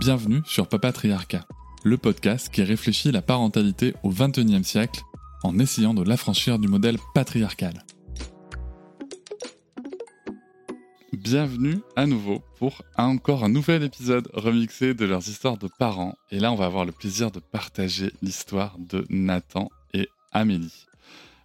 [0.00, 1.46] Bienvenue sur Papatriarcat,
[1.84, 5.02] le podcast qui réfléchit la parentalité au XXIe siècle
[5.42, 7.84] en essayant de l'affranchir du modèle patriarcal.
[11.12, 16.14] Bienvenue à nouveau pour encore un nouvel épisode remixé de leurs histoires de parents.
[16.30, 20.86] Et là, on va avoir le plaisir de partager l'histoire de Nathan et Amélie.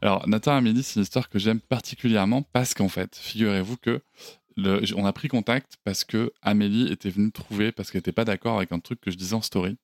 [0.02, 4.02] Alors, Nathan et Amélie, c'est une histoire que j'aime particulièrement parce qu'en fait, figurez-vous que
[4.58, 8.58] on a pris contact parce que Amélie était venue trouver parce qu'elle n'était pas d'accord
[8.58, 9.78] avec un truc que je disais en story.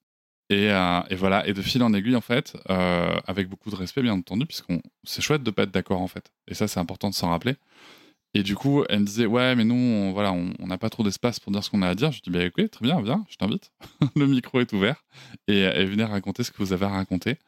[0.50, 4.02] Et, euh, voilà, et de fil en aiguille en fait, euh, avec beaucoup de respect
[4.02, 6.30] bien entendu, puisqu'on c'est chouette de pas être d'accord en fait.
[6.48, 7.56] Et ça c'est important de s'en rappeler.
[8.34, 11.02] Et du coup, elle me disait ouais, mais nous, on, voilà, on n'a pas trop
[11.02, 12.12] d'espace pour dire ce qu'on a à dire.
[12.12, 13.72] Je dis bah écoutez, très bien, viens, je t'invite.
[14.16, 15.04] le micro est ouvert
[15.48, 17.38] et, et venez raconter ce que vous avez à raconter.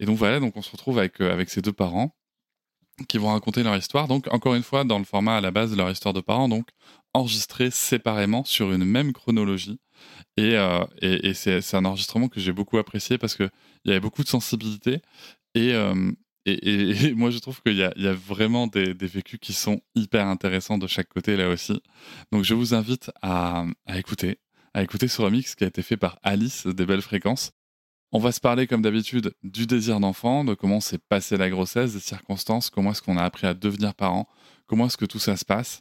[0.00, 2.14] Et donc voilà, donc on se retrouve avec euh, avec ses deux parents
[3.08, 4.08] qui vont raconter leur histoire.
[4.08, 6.48] Donc, encore une fois, dans le format à la base de leur histoire de parents,
[6.48, 6.68] donc
[7.14, 9.78] enregistré séparément sur une même chronologie.
[10.36, 13.50] Et, euh, et, c'est un enregistrement que j'ai beaucoup apprécié parce qu'il
[13.84, 15.00] y avait beaucoup de sensibilité.
[15.54, 16.10] Et, euh,
[16.46, 20.26] et, moi, je trouve qu'il y, y, a vraiment des, des, vécus qui sont hyper
[20.26, 21.80] intéressants de chaque côté là aussi.
[22.32, 24.38] Donc, je vous invite à, à écouter,
[24.74, 27.52] à écouter ce remix qui a été fait par Alice des Belles Fréquences.
[28.14, 31.94] On va se parler comme d'habitude du désir d'enfant, de comment s'est passée la grossesse,
[31.94, 34.28] des circonstances, comment est-ce qu'on a appris à devenir parent,
[34.66, 35.80] comment est-ce que tout ça se passe.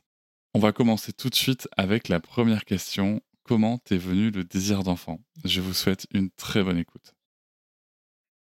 [0.54, 3.22] On va commencer tout de suite avec la première question.
[3.44, 5.20] Comment t'es venu le désir d'enfant?
[5.44, 7.16] Je vous souhaite une très bonne écoute.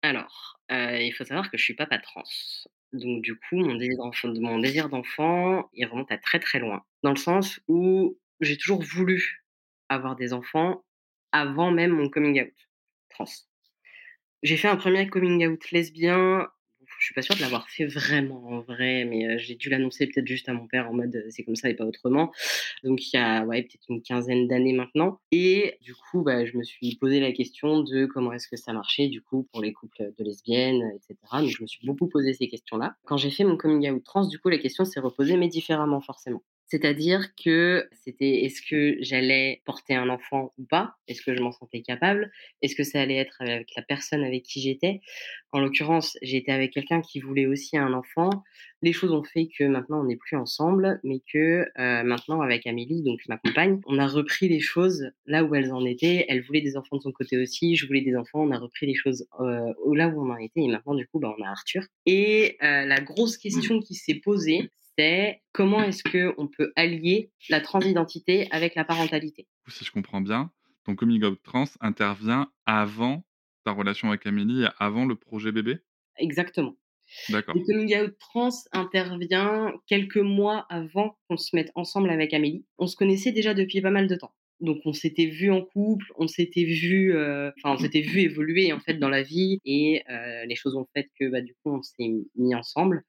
[0.02, 2.24] Alors, euh, il faut savoir que je suis papa trans.
[2.92, 3.76] Donc du coup, mon
[4.58, 6.84] désir d'enfant, il remonte à très très loin.
[7.04, 9.44] Dans le sens où j'ai toujours voulu
[9.88, 10.84] avoir des enfants
[11.30, 12.52] avant même mon coming out
[13.10, 13.45] trans.
[14.42, 16.48] J'ai fait un premier coming out lesbien.
[16.98, 20.26] Je suis pas sûre de l'avoir fait vraiment en vrai, mais j'ai dû l'annoncer peut-être
[20.26, 22.32] juste à mon père en mode c'est comme ça et pas autrement.
[22.84, 25.20] Donc il y a ouais, peut-être une quinzaine d'années maintenant.
[25.30, 28.72] Et du coup, bah, je me suis posé la question de comment est-ce que ça
[28.72, 31.16] marchait du coup pour les couples de lesbiennes, etc.
[31.32, 32.96] Donc je me suis beaucoup posé ces questions-là.
[33.04, 36.00] Quand j'ai fait mon coming out trans, du coup, la question s'est reposée, mais différemment
[36.00, 36.42] forcément.
[36.68, 40.96] C'est-à-dire que c'était est-ce que j'allais porter un enfant ou pas?
[41.06, 42.32] Est-ce que je m'en sentais capable?
[42.60, 45.00] Est-ce que ça allait être avec la personne avec qui j'étais?
[45.52, 48.30] En l'occurrence, j'étais avec quelqu'un qui voulait aussi un enfant.
[48.82, 52.66] Les choses ont fait que maintenant on n'est plus ensemble, mais que euh, maintenant avec
[52.66, 56.26] Amélie, donc ma compagne, on a repris les choses là où elles en étaient.
[56.28, 58.42] Elle voulait des enfants de son côté aussi, je voulais des enfants.
[58.42, 61.20] On a repris les choses euh, là où on en était, et maintenant du coup,
[61.20, 61.84] bah, on a Arthur.
[62.06, 64.68] Et euh, la grosse question qui s'est posée,
[64.98, 69.46] c'est comment est-ce qu'on peut allier la transidentité avec la parentalité?
[69.68, 70.50] Si je comprends bien,
[70.84, 73.24] ton coming out trans intervient avant
[73.64, 75.78] ta relation avec Amélie avant le projet bébé?
[76.18, 76.76] Exactement.
[77.28, 77.54] D'accord.
[77.54, 82.64] Le coming out trans intervient quelques mois avant qu'on se mette ensemble avec Amélie.
[82.78, 84.34] On se connaissait déjà depuis pas mal de temps.
[84.60, 88.72] Donc on s'était vu en couple, on s'était vu, euh, enfin on s'était vu évoluer
[88.72, 91.76] en fait dans la vie et euh, les choses ont fait que bah, du coup
[91.76, 93.02] on s'est mis ensemble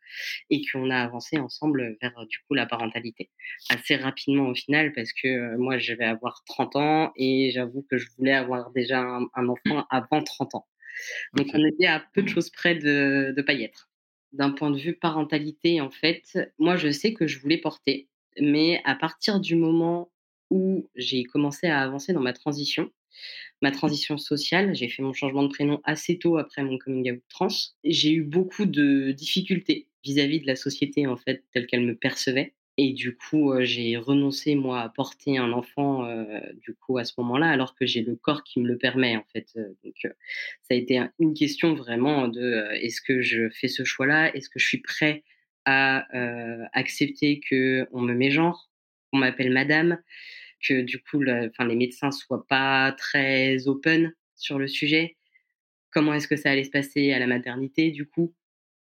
[0.49, 3.29] et qu'on a avancé ensemble vers du coup la parentalité
[3.69, 7.85] assez rapidement au final parce que euh, moi je vais avoir 30 ans et j'avoue
[7.89, 10.67] que je voulais avoir déjà un, enfant avant 30 ans.
[11.33, 13.89] Donc on était à peu de choses près de de pas y être.
[14.33, 18.09] D'un point de vue parentalité en fait, moi je sais que je voulais porter,
[18.41, 20.11] mais à partir du moment
[20.49, 22.91] où j'ai commencé à avancer dans ma transition,
[23.61, 24.75] ma transition sociale.
[24.75, 27.47] J'ai fait mon changement de prénom assez tôt après mon coming out trans.
[27.83, 32.53] J'ai eu beaucoup de difficultés vis-à-vis de la société en fait telle qu'elle me percevait.
[32.79, 36.07] Et du coup, j'ai renoncé moi à porter un enfant
[36.61, 39.25] du coup à ce moment-là, alors que j'ai le corps qui me le permet en
[39.33, 39.57] fait.
[39.83, 40.09] Donc, ça
[40.69, 44.31] a été une question vraiment de est-ce que je fais ce choix-là?
[44.35, 45.23] Est-ce que je suis prêt
[45.65, 46.05] à
[46.71, 48.69] accepter que on me met genre
[49.11, 49.97] on m'appelle madame,
[50.61, 55.17] que du coup, enfin, les médecins soient pas très open sur le sujet?
[55.91, 58.33] Comment est-ce que ça allait se passer à la maternité, du coup?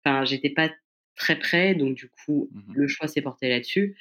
[0.05, 0.70] Enfin, j'étais pas
[1.17, 3.97] très près, donc du coup, mmh le choix s'est porté là-dessus.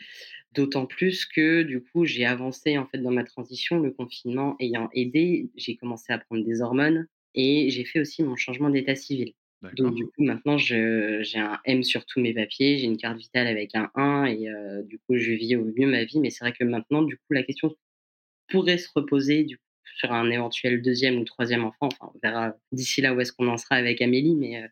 [0.54, 4.90] D'autant plus que du coup, j'ai avancé en fait dans ma transition, le confinement ayant
[4.94, 9.34] aidé, j'ai commencé à prendre des hormones et j'ai fait aussi mon changement d'état civil.
[9.74, 13.48] Donc, du coup, maintenant, j'ai un M sur tous mes papiers, j'ai une carte vitale
[13.48, 14.48] avec un 1 et
[14.83, 16.19] du coup, je vis au mieux ma vie.
[16.19, 17.75] Mais c'est vrai que maintenant, du coup, la question
[18.50, 19.63] pourrait se reposer du coup,
[19.98, 21.89] sur un éventuel deuxième ou troisième enfant.
[21.92, 24.63] Enfin, on verra d'ici là où est-ce qu'on en sera avec Amélie, mais,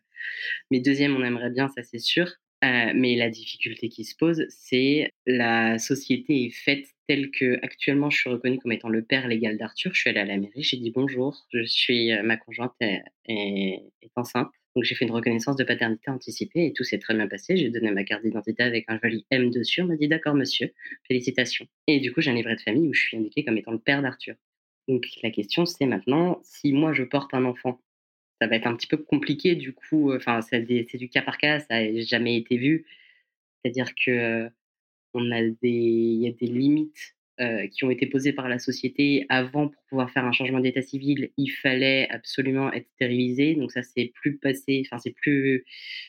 [0.70, 2.32] mais deuxième, on aimerait bien, ça c'est sûr.
[2.62, 8.18] mais la difficulté qui se pose, c'est la société est faite telle que actuellement je
[8.18, 9.92] suis reconnue comme étant le père légal d'Arthur.
[9.94, 14.12] Je suis allée à la mairie, j'ai dit bonjour, je suis ma conjointe est, est
[14.16, 14.50] enceinte.
[14.76, 17.56] Donc j'ai fait une reconnaissance de paternité anticipée et tout s'est très bien passé.
[17.56, 19.80] J'ai donné ma carte d'identité avec un joli M dessus.
[19.80, 20.70] On m'a dit d'accord monsieur,
[21.08, 21.66] félicitations.
[21.86, 23.78] Et du coup j'ai un livret de famille où je suis indiqué comme étant le
[23.78, 24.34] père d'Arthur.
[24.86, 27.80] Donc la question c'est maintenant, si moi je porte un enfant,
[28.38, 31.60] ça va être un petit peu compliqué du coup, enfin c'est du cas par cas,
[31.60, 32.84] ça n'a jamais été vu.
[33.64, 34.50] C'est-à-dire que
[35.14, 39.26] on a des, y a des limites euh, qui ont été posées par la société
[39.28, 43.54] avant pour pouvoir faire un changement d'état civil, il fallait absolument être stérilisé.
[43.54, 45.64] Donc ça c'est plus passé, enfin c'est plus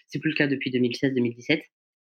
[0.08, 1.64] c'est plus le cas depuis 2016-2017.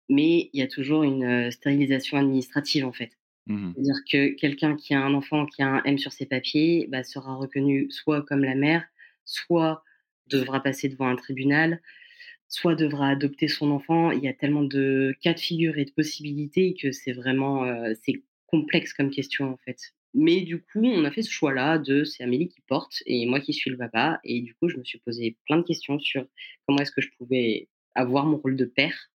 [0.09, 3.11] Mais il y a toujours une euh, stérilisation administrative en fait.
[3.47, 6.87] Mmh C'est-à-dire que quelqu'un qui a un enfant qui a un M sur ses papiers
[6.89, 8.85] bah, sera reconnu soit comme la mère,
[9.27, 9.85] soit
[10.29, 11.83] devra passer devant un tribunal,
[12.49, 14.13] soit devra adopter son enfant.
[14.13, 17.93] Il y a tellement de cas de figure et de possibilités que c'est vraiment euh,
[18.03, 19.79] c'est complexe comme question en fait.
[20.13, 23.41] Mais du coup, on a fait ce choix-là de c'est Amélie qui porte et moi
[23.41, 24.21] qui suis le papa.
[24.25, 26.27] Et du coup, je me suis posé plein de questions sur
[26.67, 29.11] comment est-ce que je pouvais avoir mon rôle de père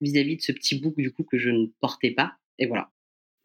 [0.00, 2.34] vis-à-vis de ce petit bouc du coup que je ne portais pas.
[2.58, 2.90] Et voilà.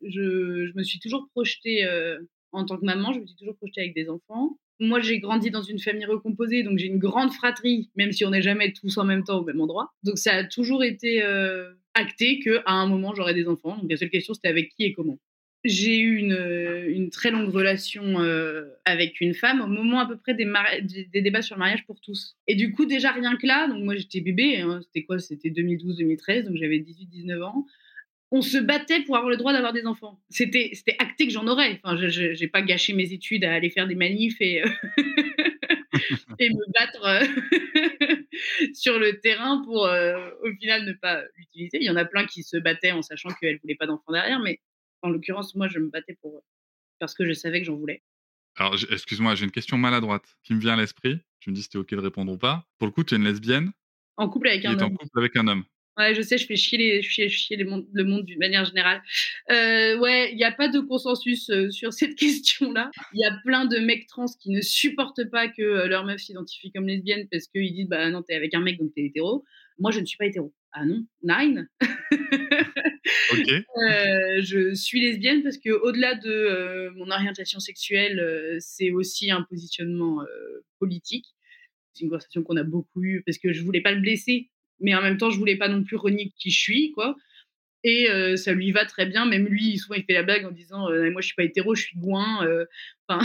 [0.03, 2.19] Je, me suis toujours projetée euh,
[2.51, 4.57] en tant que maman, je me suis toujours projetée avec des enfants.
[4.79, 8.31] Moi, j'ai grandi dans une famille recomposée, donc j'ai une grande fratrie, même si on
[8.31, 9.93] n'est jamais tous en même temps au même endroit.
[10.03, 13.77] Donc ça a toujours été euh, acté qu'à un moment, j'aurais des enfants.
[13.77, 15.17] Donc la seule question, c'était avec qui et comment.
[15.63, 20.15] J'ai eu une, euh, très longue relation euh, avec une femme au moment à peu
[20.15, 20.45] près des,
[21.21, 22.37] débats sur le mariage pour tous.
[22.45, 25.17] Et du coup, déjà rien que là, donc moi j'étais bébé, hein, c'était quoi?
[25.17, 27.65] C'était 2012-2013, donc j'avais 18-19 ans
[28.31, 30.19] on se battait pour avoir le droit d'avoir des enfants.
[30.29, 31.79] C'était, c'était acté que j'en aurais.
[31.83, 34.67] Enfin, je n'ai pas gâché mes études à aller faire des manifs et, euh,
[36.39, 41.77] et me battre euh, sur le terrain pour, euh, au final, ne pas l'utiliser.
[41.79, 44.11] Il y en a plein qui se battaient en sachant qu'elles ne voulaient pas d'enfants
[44.11, 44.59] derrière, mais
[45.01, 46.43] en l'occurrence, moi, je me battais pour
[46.99, 48.01] parce que je savais que j'en voulais.
[48.55, 51.19] Alors, excuse-moi, j'ai une question maladroite qui me vient à l'esprit.
[51.41, 52.65] Tu me dis si tu es OK de répondre ou pas.
[52.77, 53.71] Pour le coup, tu es une lesbienne.
[54.17, 54.93] En couple avec un homme.
[54.93, 55.65] en couple avec un homme.
[55.97, 59.01] Ouais, je sais, je fais chier, les, je chier le monde d'une manière générale.
[59.49, 62.91] Euh, ouais, il n'y a pas de consensus euh, sur cette question-là.
[63.13, 66.19] Il y a plein de mecs trans qui ne supportent pas que euh, leur meuf
[66.19, 69.45] s'identifie comme lesbienne parce qu'ils disent bah non, t'es avec un mec donc t'es hétéro.
[69.79, 70.53] Moi, je ne suis pas hétéro.
[70.73, 71.69] Ah non, nine.
[71.81, 71.89] ok.
[74.41, 80.19] je suis lesbienne parce que au-delà de mon orientation sexuelle, c'est aussi un positionnement
[80.79, 81.25] politique.
[81.93, 84.49] C'est une conversation qu'on a beaucoup eue parce que je voulais pas le blesser
[84.79, 87.15] mais en même temps, je voulais pas non plus renier qui je suis, quoi.
[87.83, 89.25] Et euh, ça lui va très bien.
[89.25, 91.75] Même lui, souvent, il fait la blague en disant euh, Moi, je suis pas hétéro,
[91.75, 92.43] je suis gouin.
[92.45, 92.65] Euh,
[93.09, 93.19] en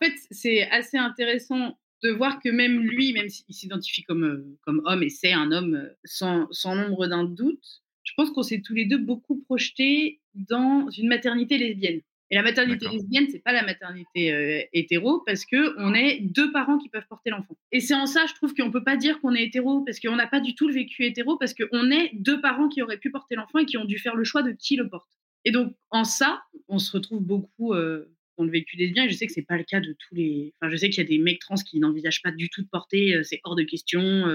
[0.00, 5.02] fait, c'est assez intéressant de voir que même lui, même s'il s'identifie comme, comme homme
[5.02, 8.86] et c'est un homme sans, sans nombre d'un doute, je pense qu'on s'est tous les
[8.86, 12.00] deux beaucoup projetés dans une maternité lesbienne.
[12.30, 16.52] Et la maternité lesbienne, c'est pas la maternité euh, hétéro parce que on est deux
[16.52, 17.56] parents qui peuvent porter l'enfant.
[17.72, 20.16] Et c'est en ça, je trouve qu'on peut pas dire qu'on est hétéro parce qu'on
[20.16, 23.10] n'a pas du tout le vécu hétéro parce qu'on est deux parents qui auraient pu
[23.10, 25.08] porter l'enfant et qui ont dû faire le choix de qui le porte.
[25.46, 29.04] Et donc en ça, on se retrouve beaucoup euh, dans le vécu lesbien.
[29.04, 30.52] Et je sais que c'est pas le cas de tous les.
[30.60, 32.68] Enfin, je sais qu'il y a des mecs trans qui n'envisagent pas du tout de
[32.68, 34.28] porter, euh, c'est hors de question.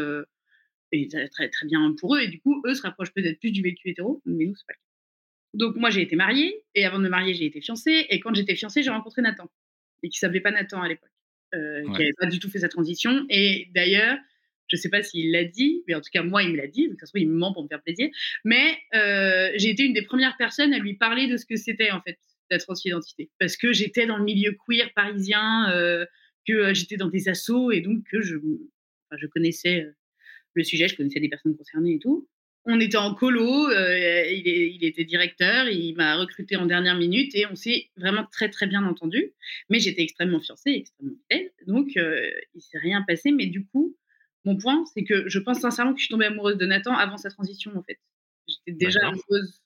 [0.92, 2.22] et très très bien pour eux.
[2.22, 4.74] Et du coup, eux se rapprochent peut-être plus du vécu hétéro, mais nous c'est pas
[4.74, 4.93] le cas.
[5.54, 8.34] Donc moi j'ai été mariée et avant de me marier j'ai été fiancée et quand
[8.34, 9.50] j'étais fiancée j'ai rencontré Nathan
[10.02, 11.10] et qui s'appelait pas Nathan à l'époque,
[11.54, 14.18] euh, qui n'avait pas du tout fait sa transition et d'ailleurs
[14.68, 16.88] je sais pas s'il l'a dit, mais en tout cas moi il me l'a dit,
[16.88, 18.10] donc ça se trouve il me ment pour me faire plaisir,
[18.44, 21.92] mais euh, j'ai été une des premières personnes à lui parler de ce que c'était
[21.92, 22.18] en fait
[22.50, 26.06] la transidentité parce que j'étais dans le milieu queer parisien, euh,
[26.48, 28.36] que j'étais dans des assos et donc que je,
[29.16, 29.86] je connaissais
[30.56, 32.28] le sujet, je connaissais des personnes concernées et tout
[32.66, 37.46] on était en colo, euh, il, était directeur, il m'a recruté en dernière minute et
[37.46, 39.34] on s'est vraiment très très bien entendu.
[39.70, 43.32] Mais j'étais extrêmement fiancée, extrêmement belle, donc euh, il s'est rien passé.
[43.32, 43.98] Mais du coup,
[44.46, 47.18] mon point, c'est que je pense sincèrement que je suis tombée amoureuse de Nathan avant
[47.18, 48.00] sa transition en fait.
[48.48, 49.62] J'étais déjà amoureuse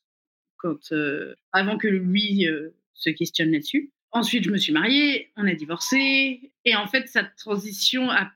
[0.58, 2.48] quand, euh, avant que lui
[2.94, 3.92] se questionne là-dessus.
[4.12, 8.32] Ensuite, je me suis mariée, on a divorcé et en fait, sa transition a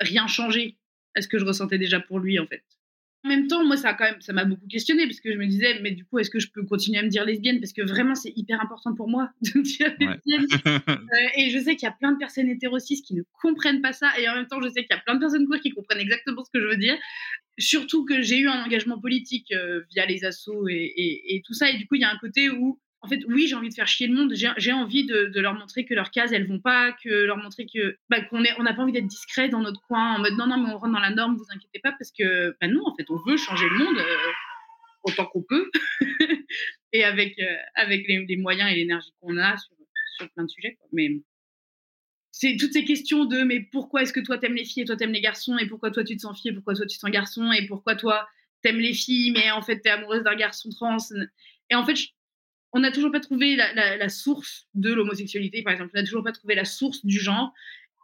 [0.00, 0.76] rien changé
[1.14, 2.62] à ce que je ressentais déjà pour lui en fait
[3.26, 5.36] En même temps, moi, ça a quand même, ça m'a beaucoup questionné parce que je
[5.36, 7.58] me disais, mais du coup, est-ce que je peux continuer à me dire lesbienne?
[7.58, 10.46] Parce que vraiment, c'est hyper important pour moi de me dire lesbienne.
[10.86, 13.92] Euh, et je sais qu'il y a plein de personnes hétérosis qui ne comprennent pas
[13.92, 15.70] ça, et en même temps, je sais qu'il y a plein de personnes queer qui
[15.70, 16.96] comprennent exactement ce que je veux dire.
[17.58, 21.70] Surtout que j'ai eu un engagement politique euh, via les assos et, et, tout ça,
[21.70, 23.74] et du coup, il y a un côté où en fait, oui, j'ai envie de
[23.74, 24.34] faire chier le monde.
[24.34, 27.96] J'ai envie de, leur montrer que leurs cases, elles vont pas, que leur montrer que
[28.08, 30.58] bah, qu'on on n'a pas envie d'être discret dans notre coin, en mode non, non,
[30.58, 33.08] mais on rentre dans la norme, vous inquiétez pas, parce que bah, nous, en fait,
[33.08, 34.16] on veut changer le monde euh,
[35.04, 35.70] autant qu'on peut,
[36.92, 39.76] et avec euh, avec les, moyens et l'énergie qu'on a sur,
[40.34, 40.76] plein de sujets.
[40.92, 41.10] Mais
[42.32, 44.96] c'est toutes ces questions de mais pourquoi est-ce que toi t'aimes les filles et toi
[44.96, 47.00] t'aimes les garçons et pourquoi toi tu te sens fille et pourquoi toi tu te
[47.00, 48.26] sens garçon et pourquoi toi
[48.62, 50.96] t'aimes les filles mais en fait t'es amoureuse d'un garçon trans
[51.70, 51.96] et en fait
[52.72, 55.92] on n'a toujours pas trouvé la, source de l'homosexualité, par exemple.
[55.94, 57.52] On n'a toujours pas trouvé la source du genre.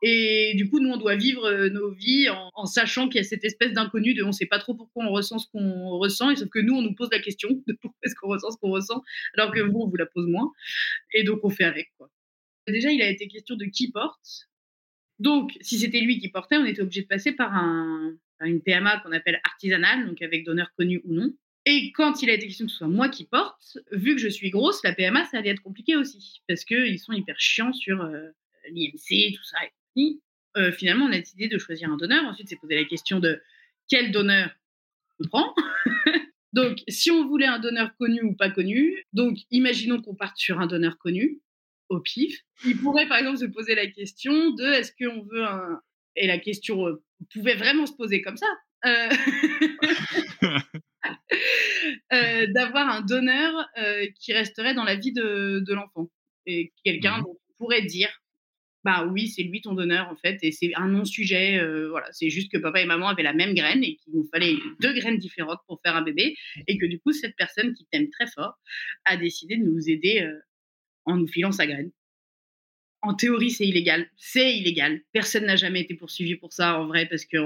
[0.04, 3.25] Et du coup, nous, on doit vivre euh, nos vies en, sachant qu'il y a
[3.25, 6.35] cette espèce d'inconnu on ne sait pas trop pourquoi on ressent ce qu'on ressent.
[6.35, 8.71] Sauf que nous, on nous pose la question de pourquoi est-ce qu'on ressent ce qu'on
[8.71, 9.02] ressent,
[9.37, 10.50] alors que vous, on vous la pose moins.
[11.14, 11.92] Et donc, on fait avec.
[12.66, 14.49] Déjà, il a été question de qui porte.
[15.21, 18.61] Donc, si c'était lui qui portait, on était obligé de passer par, un, par une
[18.61, 21.33] PMA qu'on appelle artisanale, donc avec donneur connu ou non.
[21.64, 24.28] Et quand il a été question que ce soit moi qui porte, vu que je
[24.28, 26.42] suis grosse, la PMA, ça allait être compliqué aussi.
[26.49, 28.31] Parce qu'ils sont hyper chiants sur euh,
[28.69, 29.59] l'IMC, tout ça.
[29.97, 30.19] Et
[30.57, 32.25] euh, finalement, on a décidé de choisir un donneur.
[32.25, 33.40] Ensuite, c'est poser la question de
[33.88, 34.50] quel donneur
[35.21, 35.54] on prend.
[36.52, 40.59] donc, si on voulait un donneur connu ou pas connu, donc imaginons qu'on parte sur
[40.59, 41.40] un donneur connu,
[41.88, 42.40] au pif.
[42.64, 45.81] Il pourrait, par exemple, se poser la question de est-ce qu'on veut un.
[46.16, 47.02] Et la question euh,
[47.33, 48.47] pouvait vraiment se poser comme ça.
[52.12, 56.09] Euh, d'avoir un donneur euh, qui resterait dans la vie de, l'enfant.
[56.47, 57.26] Et quelqu'un mmh
[57.59, 58.09] pourrait dire
[58.85, 61.59] bah oui, c'est lui ton donneur en fait, et c'est un non-sujet.
[61.59, 64.28] Euh, voilà, c'est juste que papa et maman avaient la même graine et qu'il nous
[64.32, 67.87] fallait deux graines différentes pour faire un bébé, et que du coup cette personne qui
[67.90, 68.54] t'aime très fort
[69.04, 70.28] a décidé de nous aider
[71.04, 71.90] en nous filant sa graine.
[73.00, 74.09] En théorie, c'est illégal.
[74.16, 75.02] C'est illégal.
[75.12, 77.38] Personne n'a jamais été poursuivi pour ça en vrai parce que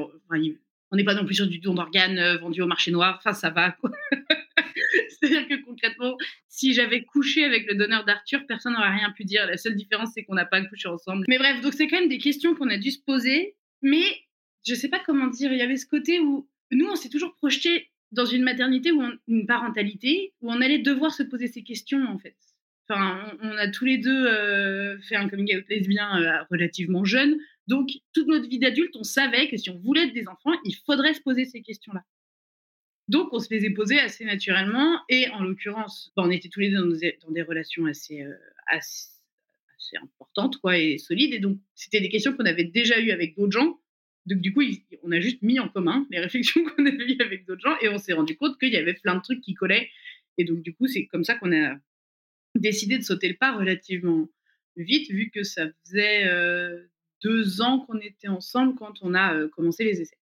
[0.90, 3.16] on n'est pas non plus sur du don d'organes euh, vendu au marché noir.
[3.18, 3.76] Enfin, ça va.
[5.08, 6.16] C'est-à-dire que concrètement,
[6.48, 9.46] si j'avais couché avec le donneur d'Arthur, personne n'aurait rien pu dire.
[9.46, 11.24] La seule différence, c'est qu'on n'a pas couché ensemble.
[11.28, 13.56] Mais bref, donc c'est quand même des questions qu'on a dû se poser.
[13.82, 14.04] Mais
[14.66, 15.52] je ne sais pas comment dire.
[15.52, 19.02] Il y avait ce côté où nous, on s'est toujours projeté dans une maternité ou
[19.26, 22.36] une parentalité où on allait devoir se poser ces questions en fait.
[22.88, 27.36] On, a tous les deux euh, fait un coming out lesbien euh, relativement jeune.
[27.66, 30.74] Donc, toute notre vie d'adulte, on savait que si on voulait être des enfants, il
[30.86, 32.02] faudrait se poser ces questions-là.
[33.08, 35.00] Donc, on se les est posées assez naturellement.
[35.08, 38.34] Et en l'occurrence, bah, on était tous les deux dans, des relations assez, euh,
[38.66, 39.10] assez,
[40.02, 41.34] importantes quoi, et solides.
[41.34, 43.80] Et donc, c'était des questions qu'on avait déjà eues avec d'autres gens.
[44.26, 44.62] Donc, du coup,
[45.02, 47.76] on a juste mis en commun les réflexions qu'on avait eues avec d'autres gens.
[47.80, 49.88] Et on s'est rendu compte qu'il y avait plein de trucs qui collaient.
[50.38, 51.76] Et donc, du coup, c'est comme ça qu'on a
[52.58, 54.28] décidé de sauter le pas relativement
[54.76, 56.88] vite, vu que ça faisait euh,
[57.22, 60.18] deux ans qu'on était ensemble quand on a euh, commencé les essais.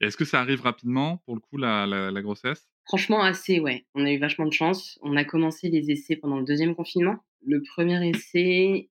[0.00, 2.68] Est-ce que ça arrive rapidement, pour le coup, la, la, grossesse?
[2.84, 3.86] Franchement, assez, ouais.
[3.94, 4.98] On a eu vachement de chance.
[5.02, 7.16] On a commencé les essais pendant le deuxième confinement.
[7.46, 8.90] Le premier essai,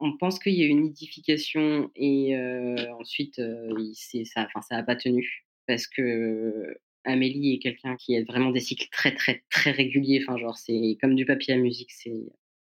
[0.00, 3.92] on pense qu'il y a eu une nidification et euh, ensuite, euh,
[4.24, 6.78] ça n'a ça pas tenu parce que
[7.08, 10.22] Amélie est quelqu'un qui a vraiment des cycles très, très, très réguliers.
[10.22, 12.22] Enfin, genre, c'est comme du papier à musique, c'est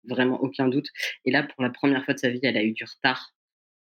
[0.07, 0.89] vraiment aucun doute.
[1.25, 3.35] Et là, pour la première fois de sa vie, elle a eu du retard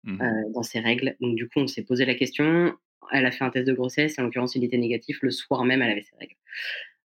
[0.03, 1.15] mmh euh, dans ses règles.
[1.19, 2.73] Donc, du coup, on s'est posé la question.
[3.11, 5.19] Elle a fait un test de grossesse, en l'occurrence, il était négatif.
[5.21, 6.35] Le soir même, elle avait ses règles.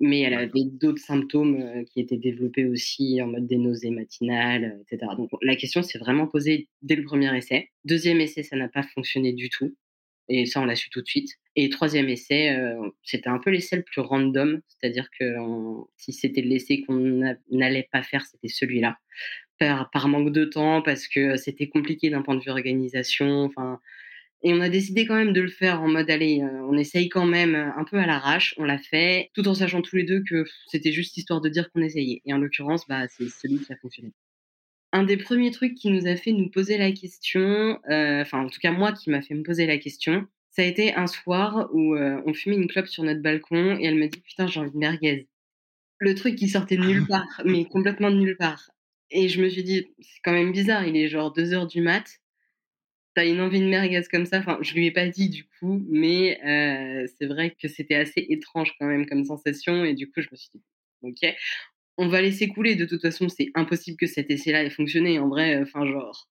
[0.02, 4.80] Mais elle avait d'autres symptômes euh, qui étaient développés aussi, en mode des nausées matinales,
[4.82, 5.12] etc.
[5.16, 7.70] Donc, la question s'est vraiment posée dès le premier essai.
[7.84, 9.74] Deuxième essai, ça n'a pas fonctionné du tout.
[10.30, 11.34] Et ça, on l'a su tout de suite.
[11.56, 15.24] Et troisième essai, euh, c'était un peu l'essai le plus random, c'est-à-dire que
[15.96, 18.96] si c'était l'essai qu'on n'allait pas faire, c'était celui-là.
[19.58, 23.42] Par, manque de temps, parce que c'était compliqué d'un point de vue organisation.
[23.42, 23.78] Enfin,
[24.42, 27.10] et on a décidé quand même de le faire en mode allez, euh, on essaye
[27.10, 28.54] quand même un peu à l'arrache.
[28.56, 31.70] On l'a fait, tout en sachant tous les deux que c'était juste histoire de dire
[31.72, 32.22] qu'on essayait.
[32.24, 34.12] Et en l'occurrence, bah, c'est celui qui a fonctionné
[34.92, 38.48] un des premiers trucs qui nous a fait nous poser la question, euh, enfin en
[38.48, 41.68] tout cas moi qui m'a fait me poser la question, ça a été un soir
[41.72, 44.60] où euh, on fumait une clope sur notre balcon et elle m'a dit putain j'ai
[44.60, 45.28] envie de merguez.
[45.98, 48.70] Le truc qui sortait de nulle part, mais complètement de nulle part.
[49.10, 51.82] Et je me suis dit c'est quand même bizarre, il est genre 2 heures du
[51.82, 52.20] mat,
[53.14, 54.38] t'as une envie de merguez comme ça.
[54.38, 58.26] Enfin je lui ai pas dit du coup, mais euh, c'est vrai que c'était assez
[58.28, 60.62] étrange quand même comme sensation et du coup je me suis dit
[61.02, 61.34] ok
[62.00, 62.76] on va laisser couler.
[62.76, 65.18] De toute façon, c'est impossible que cet essai-là ait fonctionné.
[65.18, 66.28] En vrai, enfin, genre,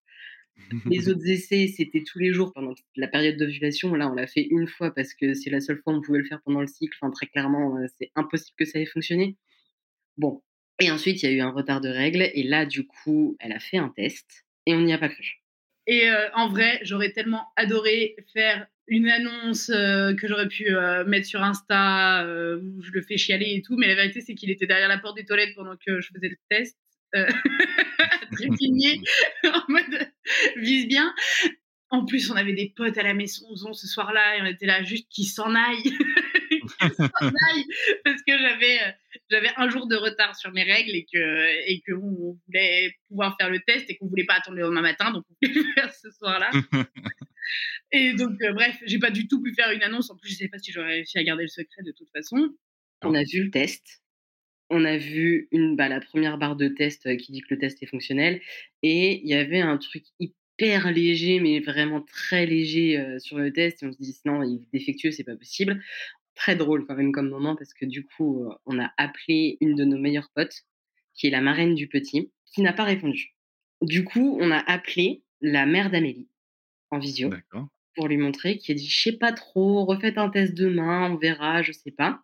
[0.86, 3.94] Les autres essais, c'était tous les jours pendant la période d'ovulation.
[3.94, 6.18] Là, on l'a fait une fois parce que c'est la seule fois où on pouvait
[6.18, 6.98] le faire pendant le cycle.
[7.00, 9.38] Enfin, très clairement, euh, c'est impossible que ça ait fonctionné.
[10.18, 10.42] Bon.
[10.82, 12.32] Et ensuite, il y a eu un retard de règles.
[12.34, 15.44] Et là, du coup, elle a fait un test et on n'y a pas cru.
[15.88, 20.72] Et euh, en vrai, j'aurais tellement adoré faire une annonce euh, que j'aurais pu
[21.06, 23.76] mettre sur Insta où je le fais chialer et tout.
[23.78, 26.30] Mais la vérité, c'est qu'il était derrière la porte des toilettes pendant que je faisais
[26.30, 26.78] le test.
[28.32, 29.02] trépigner
[29.46, 30.12] en mode
[30.58, 31.14] vise bien.
[31.92, 34.84] En plus, on avait des potes à la maison ce soir-là et on était là
[34.84, 35.94] juste qui s'en aillent.
[38.04, 38.92] parce que j'avais euh,
[39.30, 43.36] j'avais un jour de retard sur mes règles et que et que on voulait pouvoir
[43.40, 45.74] faire le test et qu'on voulait pas attendre le lendemain matin donc on voulait le
[45.74, 46.50] faire ce soir-là.
[47.92, 50.10] et donc euh, bref, j'ai pas du tout pu faire une annonce.
[50.10, 52.50] En plus, je sais pas si j'aurais réussi à garder le secret de toute façon.
[53.02, 54.02] On a vu le test
[54.70, 57.60] on a vu une, bah, la première barre de test euh, qui dit que le
[57.60, 58.42] test est fonctionnel.
[58.84, 63.52] Et il y avait un truc hyper léger, mais vraiment très léger euh, sur le
[63.52, 63.82] test.
[63.82, 65.82] Et on se dit, non, il est défectueux, c'est pas possible.
[66.40, 69.84] Très drôle quand même comme moment parce que du coup, on a appelé une de
[69.84, 70.64] nos meilleures potes,
[71.14, 73.36] qui est la marraine du petit, qui n'a pas répondu.
[73.82, 76.30] Du coup, on a appelé la mère d'Amélie
[76.92, 77.30] en visio
[77.94, 81.18] pour lui montrer, qui a dit, je sais pas trop, refaites un test demain, on
[81.18, 82.22] verra, je sais pas.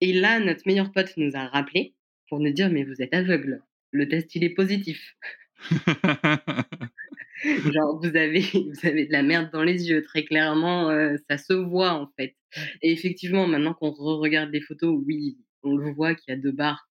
[0.00, 1.94] Et là, notre meilleur pote nous a rappelé
[2.28, 5.16] pour nous dire Mais vous êtes aveugle, le test il est positif.
[7.72, 11.38] Genre, vous avez, vous avez de la merde dans les yeux, très clairement, euh, ça
[11.38, 12.36] se voit en fait.
[12.82, 16.52] Et effectivement, maintenant qu'on re-regarde les photos, oui, on le voit qu'il y a deux
[16.52, 16.88] barres.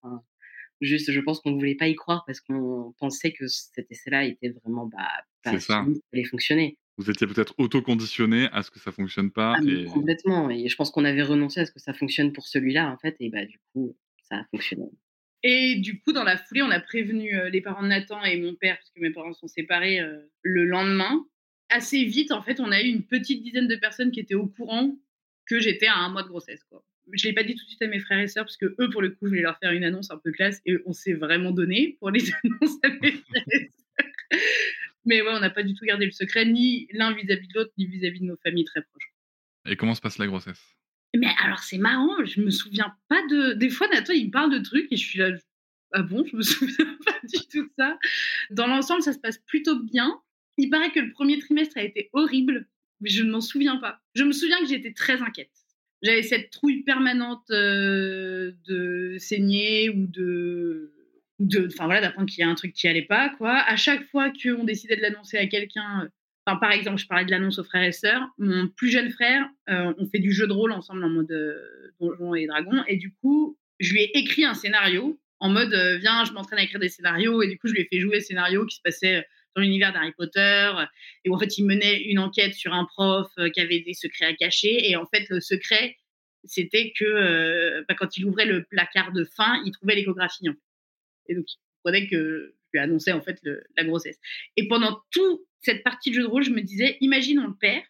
[0.80, 4.24] juste, je pense qu'on ne voulait pas y croire parce qu'on pensait que cet essai-là
[4.24, 5.08] était vraiment bah,
[5.42, 5.84] pas ça.
[6.12, 9.54] allait fonctionner vous étiez peut-être auto-conditionné à ce que ça fonctionne pas.
[9.56, 9.84] Ah, et...
[9.84, 10.50] Complètement.
[10.50, 13.16] Et je pense qu'on avait renoncé à ce que ça fonctionne pour celui-là, en fait.
[13.20, 13.96] Et bah, du coup,
[14.28, 14.90] ça a fonctionné.
[15.42, 18.40] Et du coup, dans la foulée, on a prévenu euh, les parents de Nathan et
[18.40, 21.24] mon père, puisque mes parents sont séparés, euh, le lendemain.
[21.68, 24.46] Assez vite, en fait, on a eu une petite dizaine de personnes qui étaient au
[24.46, 24.96] courant
[25.46, 26.60] que j'étais à un mois de grossesse.
[27.12, 28.74] Je ne l'ai pas dit tout de suite à mes frères et sœurs, parce que
[28.78, 30.92] eux, pour le coup, je voulais leur faire une annonce un peu classe, et on
[30.92, 34.40] s'est vraiment donné pour les annonces à mes frères et sœurs.
[35.04, 37.72] Mais ouais, on n'a pas du tout gardé le secret, ni l'un vis-à-vis de l'autre,
[37.78, 39.14] ni vis-à-vis de nos familles très proches.
[39.66, 40.77] Et comment se passe la grossesse?
[41.16, 43.54] Mais alors, c'est marrant, je me souviens pas de.
[43.54, 45.30] Des fois, Nathan, il parle de trucs et je suis là.
[45.92, 47.98] Ah bon, je me souviens pas du tout de ça.
[48.50, 50.20] Dans l'ensemble, ça se passe plutôt bien.
[50.58, 52.68] Il paraît que le premier trimestre a été horrible,
[53.00, 54.00] mais je ne m'en souviens pas.
[54.14, 55.50] Je me souviens que j'étais très inquiète.
[56.02, 60.92] J'avais cette trouille permanente euh, de saigner ou de
[61.66, 63.58] enfin voilà, d'apprendre qu'il y a un truc qui allait pas, quoi.
[63.58, 66.08] À chaque fois qu'on décidait de l'annoncer à quelqu'un, euh,
[66.56, 69.92] par exemple, je parlais de l'annonce aux frères et sœurs, mon plus jeune frère, euh,
[69.98, 73.12] on fait du jeu de rôle ensemble en mode euh, Donjons et Dragons, et du
[73.12, 76.88] coup, je lui ai écrit un scénario en mode viens, je m'entraîne à écrire des
[76.88, 79.62] scénarios, et du coup, je lui ai fait jouer le scénario qui se passait dans
[79.62, 80.72] l'univers d'Harry Potter,
[81.24, 84.24] et où en fait, il menait une enquête sur un prof qui avait des secrets
[84.24, 85.96] à cacher, et en fait, le secret,
[86.44, 90.48] c'était que bah, quand il ouvrait le placard de fin, il trouvait l'échographie.
[91.28, 93.40] Et donc, il comprenait que je lui annonçais en fait
[93.76, 94.18] la grossesse.
[94.56, 97.54] Et pendant toute cette partie de jeu de rôle, je me disais, imagine on le
[97.54, 97.84] perd,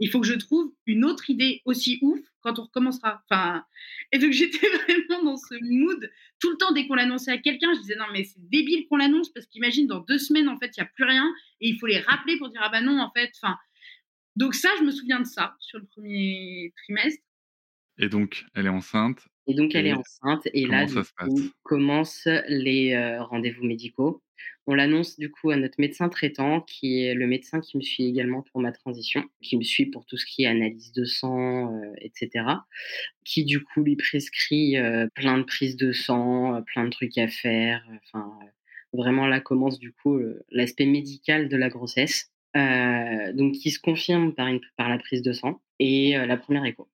[0.00, 3.22] il faut que je trouve une autre idée aussi ouf quand on recommencera.
[3.28, 3.64] Enfin,
[4.12, 7.72] et donc j'étais vraiment dans ce mood tout le temps dès qu'on l'annonçait à quelqu'un,
[7.74, 10.76] je disais non mais c'est débile qu'on l'annonce parce qu'imagine dans deux semaines en fait
[10.76, 11.30] il y a plus rien
[11.60, 13.30] et il faut les rappeler pour dire ah bah non en fait.
[13.40, 13.56] Enfin,
[14.36, 17.22] donc ça je me souviens de ça sur le premier trimestre.
[17.98, 20.46] Et donc elle est enceinte et donc, elle est enceinte.
[20.54, 24.22] Et là, du coup, commencent les euh, rendez-vous médicaux.
[24.68, 28.04] On l'annonce du coup à notre médecin traitant, qui est le médecin qui me suit
[28.04, 31.74] également pour ma transition, qui me suit pour tout ce qui est analyse de sang,
[31.74, 32.44] euh, etc.
[33.24, 37.26] Qui du coup lui prescrit euh, plein de prises de sang, plein de trucs à
[37.26, 37.84] faire.
[38.04, 38.32] Enfin,
[38.92, 40.20] vraiment là commence du coup
[40.52, 42.30] l'aspect médical de la grossesse.
[42.54, 46.88] donc qui se confirme par, une, par la prise de sang et la première écho.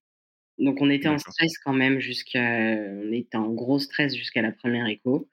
[0.59, 4.53] Donc on était en stress quand même jusqu'à, on était en gros stress jusqu'à la
[4.53, 5.29] première écho,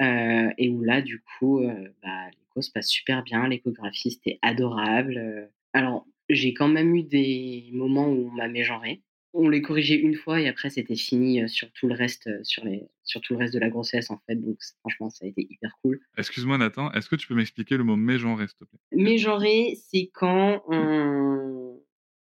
[0.00, 4.38] euh, et où là du coup, euh, bah, l'écho se passe super bien, l'échographie c'était
[4.42, 5.50] adorable.
[5.72, 9.02] Alors j'ai quand même eu des moments où on m'a mégenré.
[9.38, 12.84] On les corrigeait une fois et après c'était fini sur tout le reste, sur les,
[13.04, 14.36] sur tout le reste de la grossesse en fait.
[14.36, 16.00] Donc franchement ça a été hyper cool.
[16.16, 18.78] Excuse-moi Nathan, est-ce que tu peux m'expliquer le mot mégenré s'il te plaît?
[18.92, 21.78] Mégenré, c'est quand on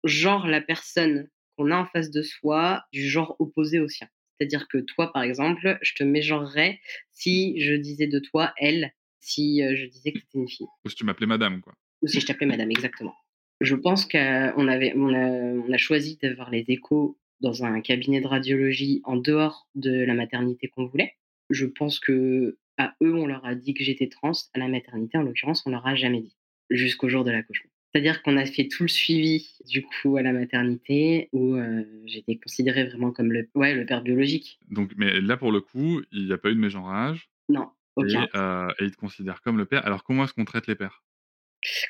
[0.03, 1.27] genre la personne
[1.60, 4.08] qu'on a en face de soi du genre opposé au sien.
[4.38, 6.80] C'est-à-dire que toi, par exemple, je te mégenrerais
[7.12, 10.67] si je disais de toi elle, si euh, je disais que tu étais une fille.
[10.86, 11.74] Ou si tu m'appelais madame, quoi.
[12.02, 13.13] Ou si je t'appelais madame, exactement.
[13.60, 18.22] Je pense qu'on avait, on a, on a choisi d'avoir les échos dans un cabinet
[18.22, 21.15] de radiologie en dehors de la maternité qu'on voulait.
[21.50, 24.32] Je pense que à eux, on leur a dit que j'étais trans.
[24.54, 26.38] À la maternité, en l'occurrence, on leur a jamais dit.
[26.69, 27.72] jusqu'au jour de l'accouchement.
[27.91, 32.36] C'est-à-dire qu'on a fait tout le suivi du coup à la maternité où euh, j'étais
[32.38, 34.60] considérée vraiment comme le, ouais, le père biologique.
[34.69, 37.30] Donc, mais là pour le coup, il n'y a pas eu de mégenrage.
[37.49, 38.28] Non, Et, aucun.
[38.36, 39.86] euh, et il te considère comme le père.
[39.86, 41.04] Alors comment est-ce qu'on traite les pères?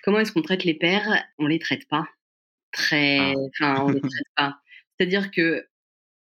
[0.04, 1.24] Comment est-ce qu'on traite les pères?
[1.38, 2.08] On les traite pas.
[2.72, 3.20] Très.
[3.20, 3.34] Ah.
[3.60, 4.58] Enfin, on les traite pas.
[4.98, 5.68] C'est-à-dire que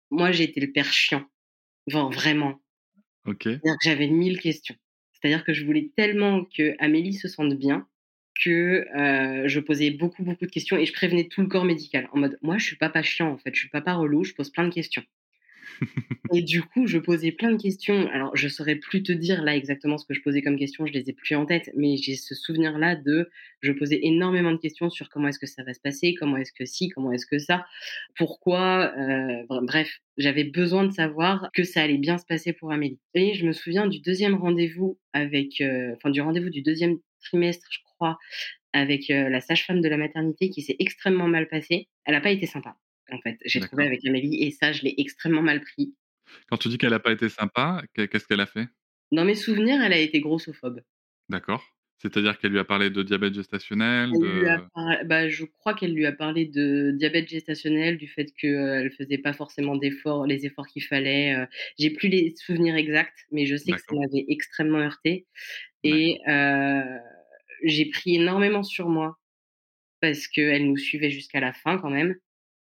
[0.10, 1.26] moi, j'ai été le père chiant.
[1.88, 2.62] Genre, vraiment.
[3.26, 3.44] Ok.
[3.44, 4.76] C'est-à-dire que j'avais mille questions.
[5.13, 7.88] C'est-à-dire que je voulais tellement que Amélie se sente bien
[8.38, 12.10] que euh, je posais beaucoup, beaucoup de questions et je prévenais tout le corps médical
[12.13, 14.52] en mode moi, je suis papa chiant en fait, je suis papa relou, je pose
[14.52, 15.04] plein de questions.
[16.34, 18.08] Et du coup, je posais plein de questions.
[18.10, 20.93] Alors, je saurais plus te dire là exactement ce que je posais comme questions, je
[20.93, 23.30] les ai plus en tête, mais j'ai ce souvenir-là de
[23.62, 26.52] je posais énormément de questions sur comment est-ce que ça va se passer, comment est-ce
[26.54, 27.65] que si, comment est-ce que ça,
[28.15, 32.71] pourquoi, euh, br- bref, j'avais besoin de savoir que ça allait bien se passer pour
[32.71, 33.00] Amélie.
[33.13, 37.67] Et je me souviens du deuxième rendez-vous avec, euh, enfin du rendez-vous du deuxième trimestre,
[37.71, 37.80] je
[38.74, 41.88] avec la sage-femme de la maternité qui s'est extrêmement mal passé.
[42.06, 42.76] Elle n'a pas été sympa.
[43.12, 45.96] En fait, j'ai trouvé avec Amélie et ça, je l'ai extrêmement mal pris.
[46.50, 48.68] Quand tu dis qu'elle n'a pas été sympa, qu'est- qu'est-ce qu'elle a fait?
[49.14, 50.82] Dans mes souvenirs, elle a été grossophobe.
[51.30, 51.64] D'accord.
[52.00, 54.64] C'est-à-dire qu'elle lui a parlé de diabète gestationnel, Elle lui a de...
[54.76, 58.90] par- bah, je crois qu'elle lui a parlé de diabète gestationnel, du fait qu'elle ne
[58.90, 61.34] faisait pas forcément d'efforts, les efforts qu'il fallait.
[61.34, 61.46] euh.
[61.80, 65.26] J'ai plus les souvenirs exacts, mais je sais que ça m'avait extrêmement heurté.
[65.84, 66.84] Et euh,
[67.63, 69.17] j'ai pris énormément sur moi
[70.02, 72.15] parce qu'elle nous suivait jusqu'à la fin quand même.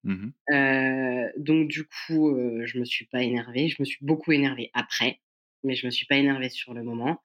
[0.04, 0.34] Mhm.
[0.52, 3.67] Euh, donc du coup, euh, je me suis pas énervée.
[3.67, 5.19] Je me suis beaucoup énervée après,
[5.63, 7.21] mais je me suis pas énervée sur le moment.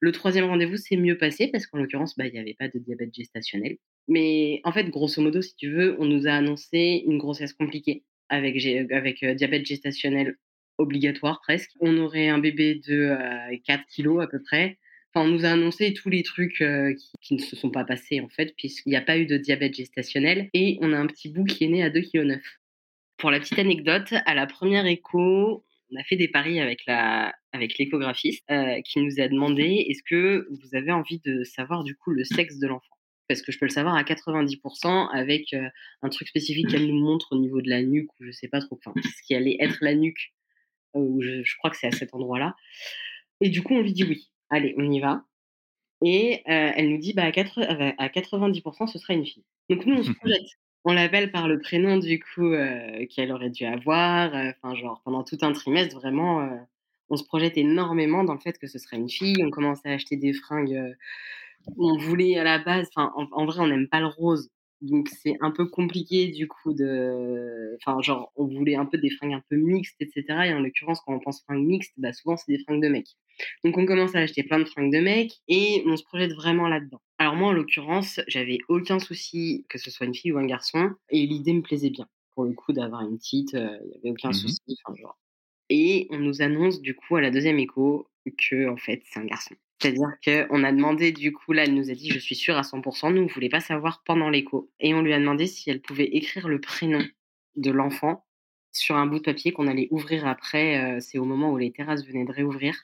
[0.00, 2.78] Le troisième rendez-vous s'est mieux passé parce qu'en l'occurrence, bah, il n'y avait pas de
[2.78, 3.76] diabète gestationnel.
[4.08, 8.02] Mais en fait, grosso modo, si tu veux, on nous a annoncé une grossesse compliquée
[8.28, 10.36] avec, avec euh, diabète gestationnel
[10.78, 11.70] obligatoire presque.
[11.80, 14.78] On aurait un bébé de euh, 4 kilos à peu près.
[15.14, 18.28] On nous a annoncé tous les trucs euh, qui, ne se sont pas passés en
[18.28, 20.48] fait, puisqu'il n'y a pas eu de diabète gestationnel.
[20.54, 22.40] Et on a un petit bout qui est né à 2,9 kg.
[23.18, 28.42] Pour la petite anecdote, à la première écho, on a fait des paris avec l'échographiste
[28.50, 32.24] euh, qui nous a demandé est-ce que vous avez envie de savoir du coup le
[32.24, 32.96] sexe de l'enfant?
[33.28, 35.68] Parce que je peux le savoir à 90% avec euh,
[36.00, 38.60] un truc spécifique qu'elle nous montre au niveau de la nuque ou je sais pas
[38.60, 40.32] trop ce qui allait être la nuque
[40.94, 42.54] ou je, je crois que c'est à cet endroit-là
[43.40, 45.24] et du coup on lui dit oui allez on y va
[46.04, 49.86] et euh, elle nous dit bah à, 80 à 90% ce sera une fille donc
[49.86, 50.46] nous on se projette
[50.84, 54.34] on l'appelle par le prénom du coup euh, qu'elle aurait dû avoir.
[54.34, 56.56] euh, Enfin, genre pendant tout un trimestre, vraiment, euh,
[57.08, 59.36] on se projette énormément dans le fait que ce serait une fille.
[59.44, 60.74] On commence à acheter des fringues.
[60.74, 60.92] euh,
[61.78, 62.88] on voulait à la base.
[62.94, 64.50] Enfin, en, en vrai, on n'aime pas le rose,
[64.82, 67.76] donc c'est un peu compliqué du coup de.
[67.80, 70.46] Enfin, genre, on voulait un peu des fringues un peu mixtes, etc.
[70.46, 73.10] Et en l'occurrence, quand on pense fringues mixtes, bah souvent c'est des fringues de mecs.
[73.64, 76.68] Donc on commence à acheter plein de fringues de mecs et on se projette vraiment
[76.68, 77.00] là-dedans.
[77.18, 80.90] Alors moi, en l'occurrence, j'avais aucun souci que ce soit une fille ou un garçon
[81.10, 82.08] et l'idée me plaisait bien.
[82.34, 84.32] Pour le coup, d'avoir une petite, il n'y avait aucun Mhm.
[84.32, 84.60] souci.
[84.86, 85.16] Enfin, genre.
[85.68, 89.24] Et on nous annonce du coup à la deuxième écho que en fait c'est un
[89.24, 89.54] garçon.
[89.80, 92.62] C'est-à-dire qu'on a demandé du coup, là elle nous a dit je suis sûre à
[92.62, 94.70] 100%, nous on ne voulait pas savoir pendant l'écho.
[94.80, 97.02] Et on lui a demandé si elle pouvait écrire le prénom
[97.56, 98.24] de l'enfant
[98.70, 101.72] sur un bout de papier qu'on allait ouvrir après, euh, c'est au moment où les
[101.72, 102.74] terrasses venaient de réouvrir.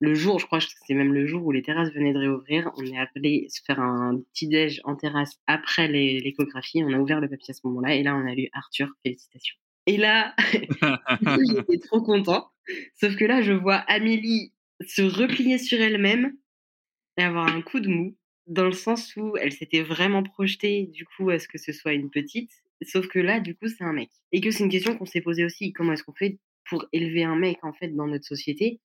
[0.00, 2.70] Le jour, je crois que c'est même le jour où les terrasses venaient de réouvrir,
[2.76, 6.84] on est appelé se faire un petit déj en terrasse après l'échographie.
[6.84, 9.56] On a ouvert le papier à ce moment-là et là on a lu Arthur, félicitations.
[9.88, 10.34] Et là,
[11.48, 12.50] j'étais trop content.
[13.00, 14.52] Sauf que là, je vois Amélie
[14.86, 16.36] se replier sur elle-même
[17.16, 18.14] et avoir un coup de mou,
[18.46, 21.94] dans le sens où elle s'était vraiment projetée, du coup, à ce que ce soit
[21.94, 22.50] une petite.
[22.82, 24.10] Sauf que là, du coup, c'est un mec.
[24.30, 25.72] Et que c'est une question qu'on s'est posée aussi.
[25.72, 28.80] Comment est-ce qu'on fait pour élever un mec, en fait, dans notre société,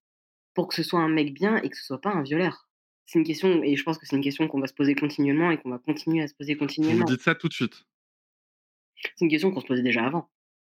[0.53, 2.69] pour que ce soit un mec bien et que ce soit pas un violeur?
[3.07, 5.51] C'est une question, et je pense que c'est une question qu'on va se poser continuellement
[5.51, 7.03] et qu'on va continuer à se poser Vous continuellement.
[7.03, 7.83] me dites ça tout de suite.
[8.95, 10.29] C'est une question qu'on se posait déjà avant.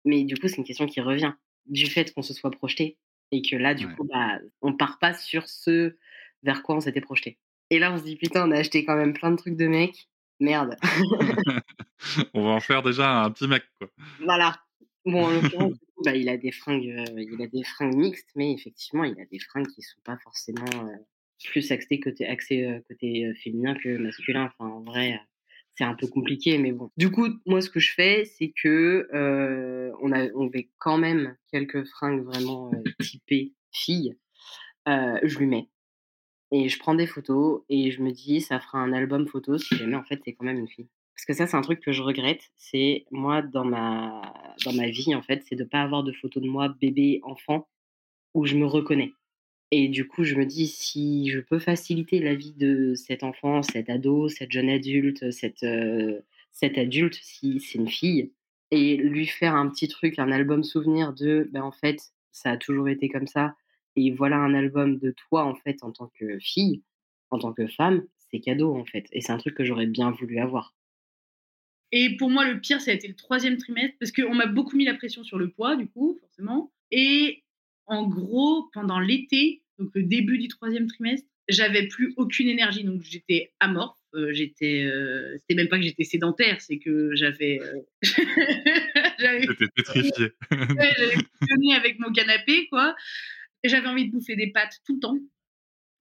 [0.05, 1.33] Mais du coup, c'est une question qui revient
[1.65, 2.97] du fait qu'on se soit projeté
[3.31, 3.95] et que là, du Ouais.
[3.95, 5.97] coup, bah, on part pas sur ce
[6.43, 7.39] vers quoi on s'était projeté.
[7.71, 9.67] Et là, on se dit putain, on a acheté quand même plein de trucs de
[9.67, 10.07] mecs.
[10.39, 10.75] Merde.
[12.33, 13.89] On va en faire déjà un petit mec, quoi.
[14.19, 14.55] voilà.
[15.05, 17.95] Bon, en l'occurrence, du coup, bah, il a des fringues, euh, il a des fringues
[17.95, 20.95] mixtes, mais effectivement, il a des fringues qui sont pas forcément euh,
[21.45, 24.51] plus axées côté, axées, euh, côté féminin que masculin.
[24.59, 25.19] Enfin, en vrai,
[25.75, 26.89] c'est un peu compliqué, mais bon.
[26.97, 30.97] Du coup, moi, ce que je fais, c'est que euh, on a, on met quand
[30.97, 34.17] même quelques fringues vraiment euh, typées filles.
[34.87, 35.67] Euh, je lui mets
[36.51, 39.75] et je prends des photos et je me dis, ça fera un album photo si
[39.75, 40.87] jamais en fait c'est quand même une fille.
[41.15, 42.41] Parce que ça, c'est un truc que je regrette.
[42.55, 44.33] C'est moi dans ma
[44.65, 47.67] dans ma vie en fait, c'est de pas avoir de photos de moi bébé enfant
[48.33, 49.13] où je me reconnais.
[49.71, 53.63] Et du coup, je me dis, si je peux faciliter la vie de cet enfant,
[53.63, 58.31] cet ado, cette jeune adulte, cette, euh, cet adulte, si c'est une fille,
[58.71, 61.99] et lui faire un petit truc, un album souvenir de, ben, en fait,
[62.31, 63.55] ça a toujours été comme ça,
[63.95, 66.83] et voilà un album de toi, en fait, en tant que fille,
[67.31, 69.07] en tant que femme, c'est cadeau, en fait.
[69.11, 70.75] Et c'est un truc que j'aurais bien voulu avoir.
[71.91, 74.75] Et pour moi, le pire, ça a été le troisième trimestre, parce qu'on m'a beaucoup
[74.75, 76.73] mis la pression sur le poids, du coup, forcément.
[76.91, 77.44] Et
[77.87, 83.01] en gros, pendant l'été, donc le début du troisième trimestre, j'avais plus aucune énergie, donc
[83.03, 83.99] j'étais amorphe.
[84.15, 87.81] Euh, j'étais, euh, c'était même pas que j'étais sédentaire, c'est que j'avais, euh,
[89.19, 90.31] j'étais pétrifié.
[90.51, 92.95] ouais, j'avais fonctionné avec mon canapé, quoi.
[93.63, 95.17] J'avais envie de bouffer des pâtes tout le temps.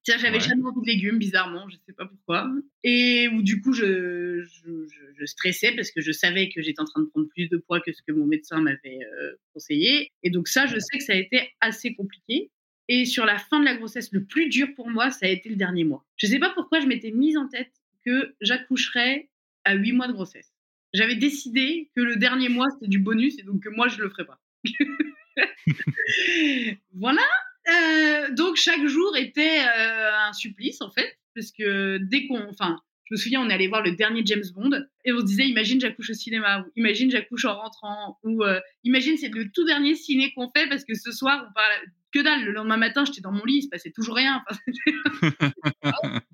[0.06, 2.50] J'avais jamais envie de légumes, bizarrement, je sais pas pourquoi.
[2.82, 4.86] Et où du coup, je, je,
[5.18, 7.80] je, stressais parce que je savais que j'étais en train de prendre plus de poids
[7.80, 10.12] que ce que mon médecin m'avait euh, conseillé.
[10.22, 12.50] Et donc ça, je sais que ça a été assez compliqué.
[12.88, 15.48] Et sur la fin de la grossesse, le plus dur pour moi, ça a été
[15.48, 16.04] le dernier mois.
[16.16, 17.72] Je sais pas pourquoi je m'étais mise en tête
[18.04, 19.30] que j'accoucherais
[19.64, 20.52] à huit mois de grossesse.
[20.92, 24.10] J'avais décidé que le dernier mois, c'était du bonus et donc que moi, je le
[24.10, 24.38] ferais pas.
[26.92, 27.22] voilà.
[27.68, 32.78] Euh, donc chaque jour était euh, un supplice en fait, parce que dès qu'on, enfin,
[33.04, 34.70] je me souviens, on est allé voir le dernier James Bond
[35.04, 38.60] et on se disait, imagine j'accouche au cinéma, ou imagine j'accouche en rentrant, ou euh,
[38.82, 41.70] imagine c'est le tout dernier ciné qu'on fait parce que ce soir on parle
[42.12, 42.44] que dalle.
[42.44, 44.44] Le lendemain matin, j'étais dans mon lit, il se passait toujours rien.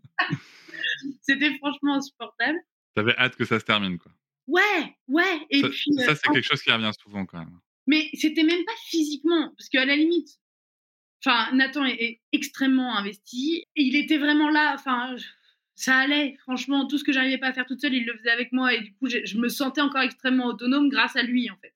[1.23, 2.59] C'était franchement insupportable.
[2.95, 4.13] T'avais hâte que ça se termine, quoi.
[4.47, 5.47] Ouais, ouais.
[5.51, 7.59] Et ça, puis, ça c'est quelque chose qui revient souvent quand même.
[7.87, 10.40] Mais c'était même pas physiquement, parce qu'à la limite,
[11.25, 13.65] Enfin, Nathan est, extrêmement investi.
[13.77, 14.73] Et il était vraiment là.
[14.75, 15.17] Enfin,
[15.75, 16.37] ça allait.
[16.43, 18.75] Franchement, tout ce que j'arrivais pas à faire toute seule, il le faisait avec moi.
[18.75, 21.75] Et du coup, je, me sentais encore extrêmement autonome grâce à lui, en fait.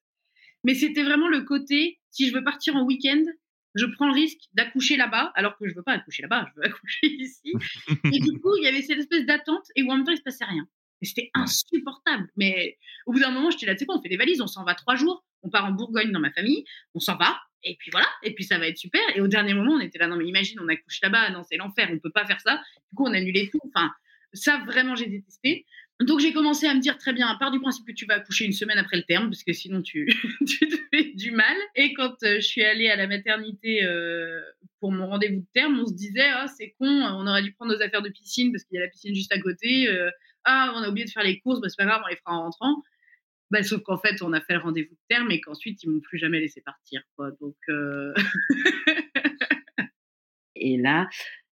[0.64, 3.22] Mais c'était vraiment le côté, si je veux partir en week-end,
[3.74, 6.66] je prends le risque d'accoucher là-bas, alors que je veux pas accoucher là-bas, je veux
[6.68, 7.52] accoucher ici.
[8.04, 10.18] et du coup, il y avait cette espèce d'attente et où en même temps, il
[10.18, 10.66] se passait rien.
[11.02, 12.30] Et c'était insupportable.
[12.37, 14.46] Mais au bout d'un moment, j'étais là, tu sais quoi, on fait des valises, on
[14.46, 17.76] s'en va trois jours, on part en Bourgogne dans ma famille, on s'en va, et
[17.78, 19.02] puis voilà, et puis ça va être super.
[19.14, 21.57] Et au dernier moment, on était là, non mais imagine, on accouche là-bas, non c'est
[21.57, 22.61] l'enfer, on peut pas faire ça.
[22.90, 23.61] Du coup, on a annulé tout.
[23.74, 23.90] Enfin,
[24.33, 25.64] ça vraiment, j'ai détesté.
[26.00, 28.14] Donc j'ai commencé à me dire très bien, à part du principe que tu vas
[28.14, 30.07] accoucher une semaine après le terme, parce que sinon tu,
[30.46, 31.57] tu te fais du mal.
[31.76, 34.40] Et quand euh, je suis allée à la maternité euh,
[34.80, 37.72] pour mon rendez-vous de terme, on se disait, ah c'est con, on aurait dû prendre
[37.72, 39.88] nos affaires de piscine parce qu'il y a la piscine juste à côté.
[39.88, 40.11] Euh,
[40.44, 42.37] ah, on a oublié de faire les courses, bah, c'est pas grave, on les fera
[42.37, 42.83] en rentrant.
[43.50, 46.00] Bah, sauf qu'en fait, on a fait le rendez-vous de terme et qu'ensuite, ils m'ont
[46.00, 47.02] plus jamais laissé partir.
[47.16, 47.30] Quoi.
[47.40, 48.14] Donc, euh
[50.57, 51.09] et là,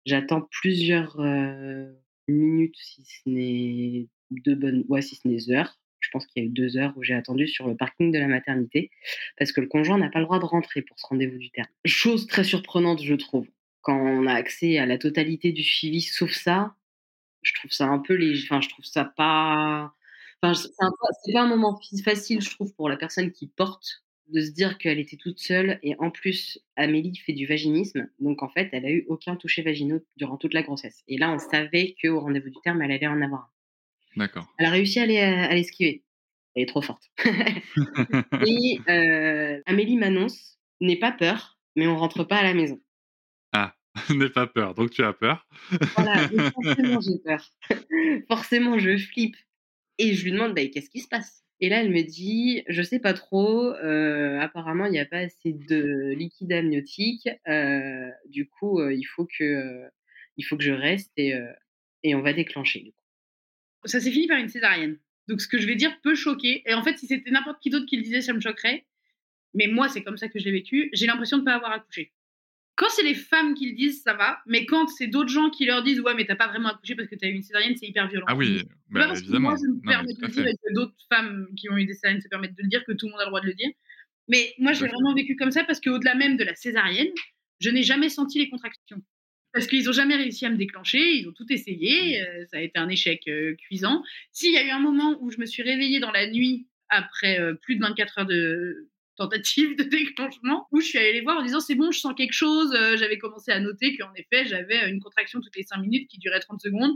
[0.07, 1.93] j'attends plusieurs euh,
[2.29, 5.79] minutes, si ce n'est deux bonnes, ouais, si ce n'est heures.
[6.01, 8.19] Je pense qu'il y a eu deux heures où j'ai attendu sur le parking de
[8.19, 8.91] la maternité
[9.37, 11.69] parce que le conjoint n'a pas le droit de rentrer pour ce rendez-vous du terme.
[11.85, 13.47] Chose très surprenante, je trouve.
[13.83, 16.75] Quand on a accès à la totalité du suivi, sauf ça,
[17.43, 19.95] je trouve ça un peu les, enfin, je trouve ça pas
[20.43, 24.51] Enfin, c'est pas un moment facile, je trouve, pour la personne qui porte de se
[24.51, 28.69] dire qu'elle était toute seule et en plus Amélie fait du vaginisme donc en fait
[28.73, 32.21] elle a eu aucun toucher vaginaux durant toute la grossesse et là on savait qu'au
[32.21, 33.51] rendez-vous du terme elle allait en avoir un.
[34.17, 34.53] D'accord.
[34.59, 36.05] Elle a réussi à l'esquiver.
[36.57, 37.11] Elle est trop forte.
[38.47, 42.81] et euh, Amélie m'annonce n'aie pas peur mais on rentre pas à la maison.
[43.53, 43.75] Ah,
[44.11, 45.47] n'aie pas peur donc tu as peur.
[45.97, 47.51] voilà, forcément j'ai peur.
[48.29, 49.37] forcément je flippe
[50.01, 51.45] et je lui demande, bah, qu'est-ce qui se passe?
[51.61, 55.19] Et là, elle me dit, je sais pas trop, euh, apparemment, il n'y a pas
[55.19, 59.83] assez de liquide amniotique, euh, du coup, euh, il, faut que,
[60.39, 61.35] il faut que je reste et,
[62.03, 62.95] et on va déclencher.
[63.85, 64.99] Ça s'est fini par une césarienne.
[65.29, 66.63] Donc, ce que je vais dire peut choquer.
[66.67, 68.87] Et en fait, si c'était n'importe qui d'autre qui le disait, ça me choquerait.
[69.53, 70.89] Mais moi, c'est comme ça que je l'ai vécu.
[70.95, 72.13] J'ai l'impression de ne pas avoir accouché.
[72.81, 74.41] Quand c'est les femmes qui le disent, ça va.
[74.47, 77.09] Mais quand c'est d'autres gens qui leur disent, ouais, mais t'as pas vraiment accouché parce
[77.09, 78.25] que t'as eu une césarienne, c'est hyper violent.
[78.27, 79.51] Ah oui, bah, évidemment.
[79.51, 81.93] moi, je me permets de le dire et que d'autres femmes qui ont eu des
[81.93, 83.53] césariennes se permettent de le dire, que tout le monde a le droit de le
[83.53, 83.69] dire.
[84.29, 87.13] Mais moi, je l'ai vraiment vécu comme ça parce qu'au-delà même de la césarienne,
[87.59, 89.03] je n'ai jamais senti les contractions.
[89.53, 92.25] Parce qu'ils n'ont jamais réussi à me déclencher, ils ont tout essayé, mmh.
[92.25, 94.03] euh, ça a été un échec euh, cuisant.
[94.33, 97.39] S'il y a eu un moment où je me suis réveillée dans la nuit après
[97.41, 98.89] euh, plus de 24 heures de,
[99.21, 102.15] tentative de déclenchement où je suis allée les voir en disant c'est bon, je sens
[102.17, 102.73] quelque chose.
[102.75, 106.19] Euh, j'avais commencé à noter qu'en effet, j'avais une contraction toutes les 5 minutes qui
[106.19, 106.93] durait 30 secondes.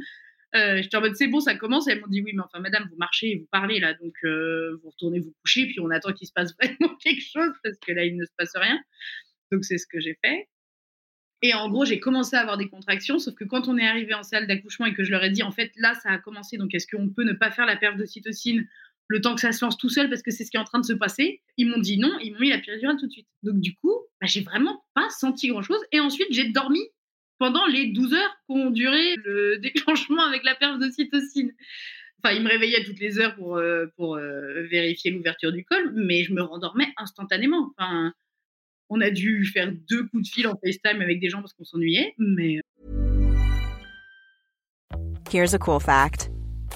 [0.54, 1.88] Euh, j'étais en mode c'est bon, ça commence.
[1.88, 4.78] elles m'ont dit oui, mais enfin, madame, vous marchez et vous parlez là, donc euh,
[4.82, 7.92] vous retournez vous coucher, puis on attend qu'il se passe vraiment quelque chose parce que
[7.92, 8.78] là, il ne se passe rien.
[9.52, 10.48] Donc c'est ce que j'ai fait.
[11.42, 14.14] Et en gros, j'ai commencé à avoir des contractions, sauf que quand on est arrivé
[14.14, 16.56] en salle d'accouchement et que je leur ai dit en fait là, ça a commencé,
[16.56, 18.66] donc est-ce qu'on peut ne pas faire la perte de cytocine
[19.08, 20.64] le temps que ça se lance tout seul parce que c'est ce qui est en
[20.64, 21.42] train de se passer.
[21.56, 23.28] Ils m'ont dit non, ils m'ont mis la péridurale tout de suite.
[23.42, 25.80] Donc du coup, bah, j'ai vraiment pas senti grand-chose.
[25.92, 26.80] Et ensuite, j'ai dormi
[27.38, 31.52] pendant les 12 heures qu'ont duré le déclenchement avec la perf d'ocytocine.
[32.22, 35.92] Enfin, il me réveillait toutes les heures pour, euh, pour euh, vérifier l'ouverture du col,
[35.94, 37.72] mais je me rendormais instantanément.
[37.76, 38.14] Enfin,
[38.88, 41.64] on a dû faire deux coups de fil en FaceTime avec des gens parce qu'on
[41.64, 42.60] s'ennuyait, mais...
[45.30, 46.30] Here's a cool fact.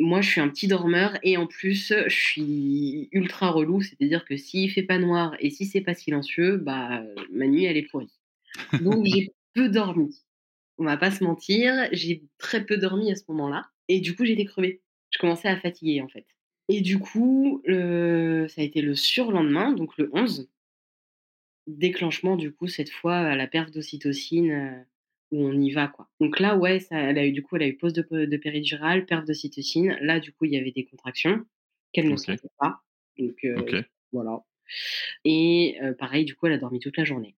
[0.00, 3.80] moi, je suis un petit dormeur et en plus, je suis ultra relou.
[3.82, 7.76] C'est-à-dire que s'il fait pas noir et si c'est pas silencieux, bah, ma nuit, elle
[7.76, 8.12] est pourrie.
[8.80, 10.24] Donc, j'ai peu dormi.
[10.78, 13.66] On va pas se mentir, j'ai très peu dormi à ce moment-là.
[13.88, 14.82] Et du coup, j'étais crevée.
[15.10, 16.26] Je commençais à fatiguer, en fait.
[16.68, 20.48] Et du coup, ça a été le surlendemain, donc le 11.
[21.66, 24.82] Déclenchement, du coup, cette fois, à la perte d'ocytocine euh,
[25.30, 26.08] où on y va quoi.
[26.20, 28.36] Donc là ouais, ça, elle a eu du coup elle a eu pause de, de
[28.36, 29.96] péridurale, perte de cytocine.
[30.00, 31.44] Là du coup il y avait des contractions
[31.92, 32.80] qu'elle ne sentait pas.
[33.18, 34.40] Donc euh, voilà.
[35.24, 37.36] Et euh, pareil du coup elle a dormi toute la journée.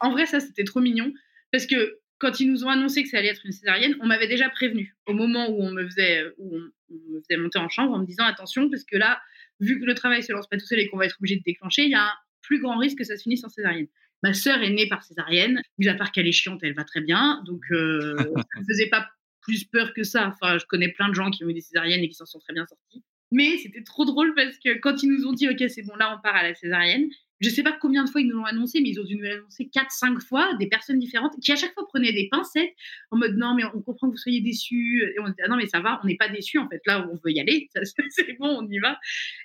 [0.00, 1.12] En vrai ça c'était trop mignon
[1.52, 4.28] parce que quand ils nous ont annoncé que ça allait être une césarienne, on m'avait
[4.28, 6.70] déjà prévenu au moment où on me faisait où on,
[7.14, 9.20] me faisait monter en chambre en me disant attention parce que là
[9.60, 11.42] vu que le travail se lance pas tout seul et qu'on va être obligé de
[11.42, 13.88] déclencher, il y a un plus grand risque que ça se finisse en césarienne.
[14.22, 17.00] Ma sœur est née par césarienne, mis à part qu'elle est chiante, elle va très
[17.00, 17.42] bien.
[17.46, 18.16] Donc, euh,
[18.54, 19.08] ça ne faisait pas
[19.40, 20.28] plus peur que ça.
[20.28, 22.38] Enfin, je connais plein de gens qui ont eu des césariennes et qui s'en sont
[22.38, 23.02] très bien sortis.
[23.32, 26.16] Mais c'était trop drôle parce que quand ils nous ont dit, OK, c'est bon, là,
[26.16, 27.08] on part à la césarienne,
[27.40, 29.16] je ne sais pas combien de fois ils nous l'ont annoncé, mais ils ont dû
[29.16, 32.74] nous l'annoncer 4-5 fois, des personnes différentes qui à chaque fois prenaient des pincettes
[33.10, 35.02] en mode non, mais on comprend que vous soyez déçus.
[35.02, 36.82] Et on disait, ah non, mais ça va, on n'est pas déçus en fait.
[36.86, 37.68] Là, on veut y aller,
[38.10, 38.98] c'est bon, on y va.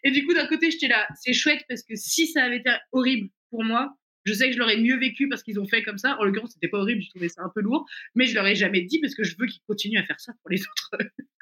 [0.03, 2.71] Et du coup, d'un côté, j'étais là, c'est chouette parce que si ça avait été
[2.91, 5.97] horrible pour moi, je sais que je l'aurais mieux vécu parce qu'ils ont fait comme
[5.97, 6.17] ça.
[6.19, 7.85] En l'occurrence, c'était pas horrible, je trouvais ça un peu lourd,
[8.15, 10.33] mais je leur ai jamais dit parce que je veux qu'ils continuent à faire ça
[10.41, 10.91] pour les autres,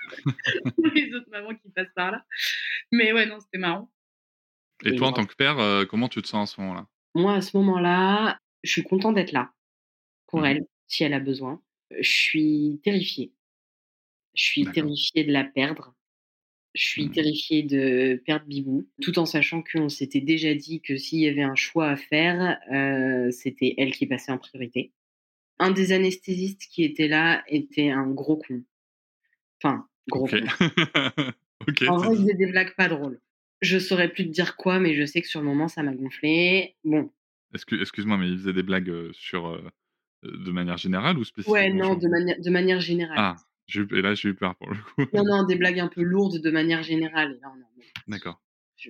[0.95, 2.25] les autres mamans qui passent par là.
[2.91, 3.91] Mais ouais, non, c'était marrant.
[4.83, 6.87] Et, toi, en tant que père, euh, comment tu te sens à ce moment-là?
[7.15, 9.51] Moi, à ce moment-là, je suis content d'être là
[10.27, 11.61] pour mmh elle, si elle a besoin.
[11.97, 13.33] Je suis terrifiée.
[14.33, 15.93] Je suis terrifiée de la perdre
[16.73, 17.11] je suis mmh.
[17.11, 21.43] terrifiée de perdre Bibou, tout en sachant qu'on s'était déjà dit que s'il y avait
[21.43, 24.91] un choix à faire, euh, c'était elle qui passait en priorité.
[25.59, 28.63] Un des anesthésistes qui était là était un gros con.
[29.61, 30.37] Enfin, gros con.
[31.87, 33.19] en vrai, il faisait des blagues pas drôles.
[33.61, 35.93] Je saurais plus te dire quoi, mais je sais que sur le moment, ça m'a
[35.93, 36.75] gonflé.
[36.83, 37.11] Bon.
[37.53, 39.61] Excuse-moi, mais il faisait des blagues euh, sur, euh,
[40.23, 43.15] de manière générale ou spécifiquement Ouais, non, de, manière de manière générale.
[43.17, 43.35] Ah,
[43.75, 45.09] et là, j'ai eu peur pour le coup.
[45.13, 47.39] Non, non, des blagues un peu lourdes de manière générale.
[48.07, 48.41] D'accord.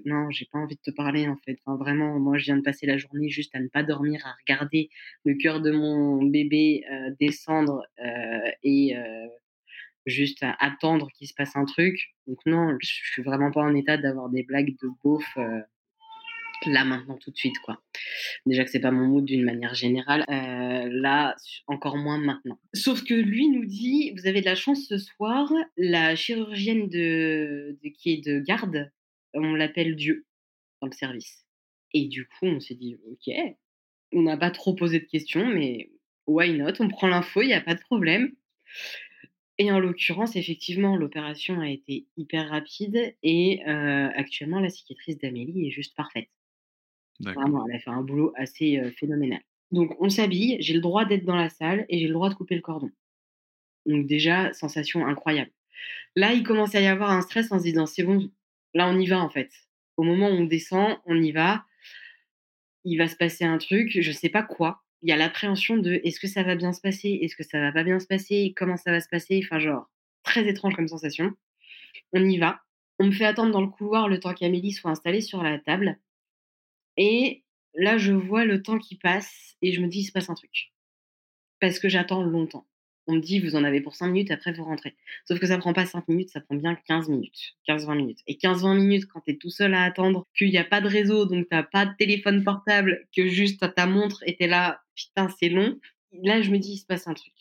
[0.05, 1.59] Non, j'ai pas envie de te parler en fait.
[1.63, 4.33] Enfin, vraiment, moi, je viens de passer la journée juste à ne pas dormir, à
[4.47, 4.89] regarder
[5.23, 9.27] le cœur de mon bébé euh, descendre euh, et euh,
[10.07, 12.15] juste à attendre qu'il se passe un truc.
[12.27, 15.37] Donc non, je suis vraiment pas en état d'avoir des blagues de beauf
[16.65, 17.81] là maintenant tout de suite quoi.
[18.45, 21.35] Déjà que c'est pas mon mood d'une manière générale, euh, là
[21.67, 22.59] encore moins maintenant.
[22.73, 27.77] Sauf que lui nous dit, vous avez de la chance ce soir, la chirurgienne de,
[27.97, 28.91] qui est de garde,
[29.33, 30.25] on l'appelle Dieu
[30.81, 31.45] dans le service.
[31.93, 33.33] Et du coup on s'est dit ok,
[34.13, 35.89] on n'a pas trop posé de questions, mais
[36.27, 38.31] why not On prend l'info, il n'y a pas de problème.
[39.59, 45.67] Et en l'occurrence, effectivement, l'opération a été hyper rapide et euh, actuellement, la cicatrice d'Amélie
[45.67, 46.29] est juste parfaite.
[47.19, 49.41] Elle a fait un boulot assez phénoménal.
[49.71, 52.35] Donc, on s'habille, j'ai le droit d'être dans la salle et j'ai le droit de
[52.35, 52.91] couper le cordon.
[53.85, 55.51] Donc, déjà, sensation incroyable.
[56.15, 58.29] Là, il commence à y avoir un stress en se disant c'est bon,
[58.73, 59.51] là, on y va en fait.
[59.97, 61.65] Au moment où on descend, on y va.
[62.85, 64.83] Il va se passer un truc, je ne sais pas quoi.
[65.01, 67.19] Il y a l'appréhension de est-ce que ça va bien se passer?
[67.21, 68.53] Est-ce que ça va pas bien se passer?
[68.55, 69.41] Comment ça va se passer?
[69.43, 69.89] Enfin, genre,
[70.23, 71.31] très étrange comme sensation.
[72.13, 72.61] On y va.
[72.99, 75.97] On me fait attendre dans le couloir le temps qu'Amélie soit installée sur la table.
[76.97, 77.43] Et
[77.75, 80.35] là, je vois le temps qui passe et je me dis, il se passe un
[80.35, 80.71] truc.
[81.59, 82.67] Parce que j'attends longtemps.
[83.07, 84.95] On me dit, vous en avez pour 5 minutes, après vous rentrez.
[85.27, 87.55] Sauf que ça prend pas 5 minutes, ça prend bien 15 minutes.
[87.67, 88.19] 15-20 minutes.
[88.27, 90.87] Et 15-20 minutes, quand tu es tout seul à attendre, qu'il n'y a pas de
[90.87, 95.49] réseau, donc tu pas de téléphone portable, que juste ta montre était là, putain, c'est
[95.49, 95.79] long.
[96.23, 97.33] Là, je me dis, il se passe un truc.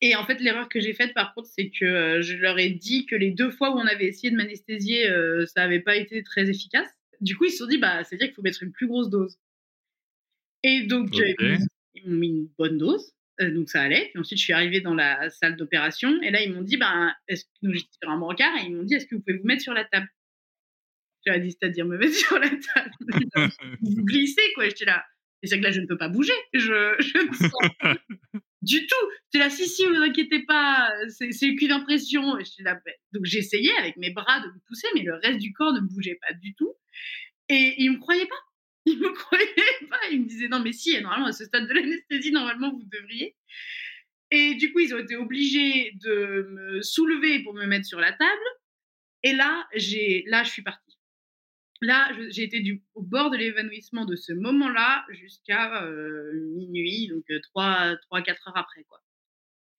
[0.00, 2.70] Et en fait, l'erreur que j'ai faite, par contre, c'est que euh, je leur ai
[2.70, 5.96] dit que les deux fois où on avait essayé de m'anesthésier, euh, ça n'avait pas
[5.96, 6.90] été très efficace.
[7.20, 9.38] Du coup, ils se sont dit, bah, c'est-à-dire qu'il faut mettre une plus grosse dose.
[10.62, 11.58] Et donc, euh,
[11.94, 14.10] ils m'ont mis une bonne dose, euh, donc ça allait.
[14.12, 17.14] Puis ensuite, je suis arrivée dans la salle d'opération, et là, ils m'ont dit, bah,
[17.28, 19.38] est-ce que donc, j'étais sur un brancard, et ils m'ont dit, est-ce que vous pouvez
[19.38, 20.08] vous mettre sur la table?
[21.24, 22.90] Je leur ai dit, c'est-à-dire me mettre sur la table.
[23.80, 24.68] vous glissez, quoi.
[24.68, 25.04] J'étais là.
[25.42, 26.32] Et c'est que là, je ne peux pas bouger.
[26.54, 27.50] Je, je ne sens
[27.80, 27.96] pas
[28.62, 29.06] du tout.
[29.26, 32.36] J'étais là, si, si, vous inquiétez pas, c'est qu'une impression.
[32.60, 35.72] Là, bah, donc j'essayais avec mes bras de me pousser, mais le reste du corps
[35.72, 36.74] ne bougeait pas du tout.
[37.48, 38.34] Et ils me pas.
[38.86, 39.98] Me croyaient pas.
[40.12, 43.34] Ils me disaient, non, mais si, normalement, à ce stade de l'anesthésie, normalement, vous devriez.
[44.30, 48.12] Et du coup, ils ont été obligés de me soulever pour me mettre sur la
[48.12, 48.48] table.
[49.22, 50.98] Et là, j'ai, là, je suis partie.
[51.82, 57.24] Là, j'ai été du, au bord de l'évanouissement de ce moment-là jusqu'à euh, minuit, donc
[57.28, 58.84] 3-4 heures après.
[58.84, 59.00] Quoi.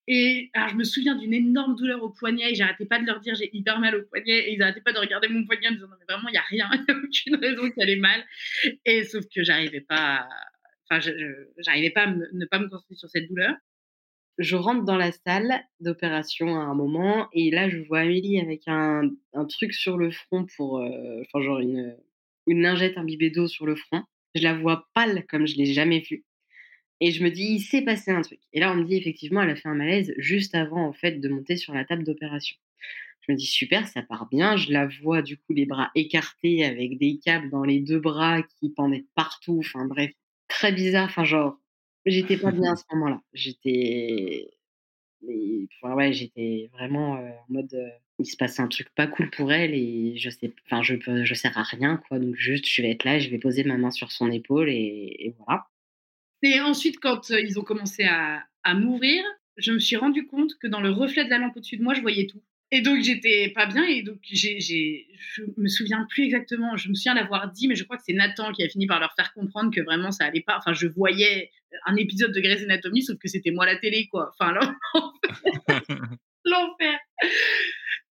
[0.08, 3.20] Et alors, je me souviens d'une énorme douleur au poignet et j'arrêtais pas de leur
[3.20, 5.72] dire j'ai hyper mal au poignet et ils arrêtaient pas de regarder mon poignet en
[5.72, 7.98] me disant mais vraiment il y a rien, il y a aucune raison qu'elle ait
[7.98, 8.24] mal.
[8.86, 10.26] Et sauf que j'arrivais pas,
[10.90, 11.02] enfin
[11.58, 13.54] j'arrivais pas à ne pas me concentrer sur cette douleur.
[14.38, 18.62] Je rentre dans la salle d'opération à un moment et là je vois Amélie avec
[18.68, 21.98] un, un truc sur le front pour, euh, genre une,
[22.46, 24.04] une lingette imbibée d'eau sur le front.
[24.36, 26.24] Je la vois pâle comme je l'ai jamais vue.
[27.00, 28.40] Et je me dis, il s'est passé un truc.
[28.54, 31.20] Et là, on me dit, effectivement, elle a fait un malaise juste avant, en fait,
[31.20, 32.56] de monter sur la table d'opération.
[33.28, 34.58] Je me dis, super, ça part bien.
[34.58, 38.42] Je la vois, du coup, les bras écartés avec des câbles dans les deux bras
[38.44, 39.60] qui pendaient partout.
[39.60, 40.12] Enfin, bref,
[40.48, 41.06] très bizarre.
[41.10, 41.60] Enfin, genre,
[42.06, 43.22] j'étais pas bien à ce moment-là.
[43.34, 44.50] J'étais.
[45.22, 47.74] mais, Enfin, ouais, j'étais vraiment euh, en mode.
[47.74, 47.90] euh,
[48.20, 50.52] il se passe un truc pas cool pour elle et je sais.
[50.66, 52.20] Enfin, je, peux- je sers à rien, quoi.
[52.20, 55.16] Donc, juste, je vais être là, je vais poser ma main sur son épaule et,
[55.20, 55.68] et voilà.
[56.44, 59.24] Et ensuite, quand euh, ils ont commencé à, à m'ouvrir,
[59.58, 61.94] je me suis rendu compte que dans le reflet de la lampe au-dessus de moi,
[61.94, 62.42] je voyais tout.
[62.70, 63.86] Et donc, j'étais pas bien.
[63.86, 66.76] Et donc, je me souviens plus exactement.
[66.76, 69.00] Je me souviens l'avoir dit, mais je crois que c'est Nathan qui a fini par
[69.00, 70.58] leur faire comprendre que vraiment ça allait pas.
[70.58, 71.52] Enfin, je voyais
[71.86, 74.34] un épisode de Grey's Anatomy, sauf que c'était moi la télé, quoi.
[74.38, 74.54] Enfin,
[76.46, 77.00] l'enfer.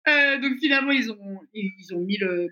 [0.07, 2.47] Euh, donc, finalement, ils ont, ils ont mis le,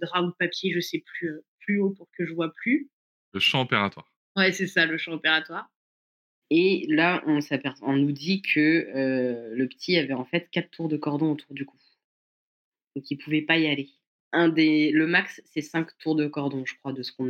[0.00, 2.90] drap ou le papier, je sais plus, euh, plus haut pour que je vois plus.
[3.32, 4.10] Le champ opératoire.
[4.36, 5.70] Ouais, c'est ça, le champ opératoire.
[6.50, 7.40] Et là, on,
[7.82, 11.64] on nous dit que le petit avait en fait quatre tours de cordon autour du
[11.64, 11.76] cou.
[12.94, 13.90] Donc il pouvait pas y aller.
[14.32, 17.24] Un des, le max, c'est cinq tours de cordon, je crois, de ce qu'on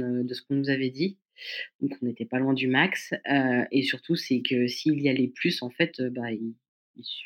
[0.51, 1.19] nous avait dit.
[1.81, 3.15] Donc on n'était pas loin du max.
[3.71, 6.29] Et surtout, c'est que s'il y allait plus, en fait, bah,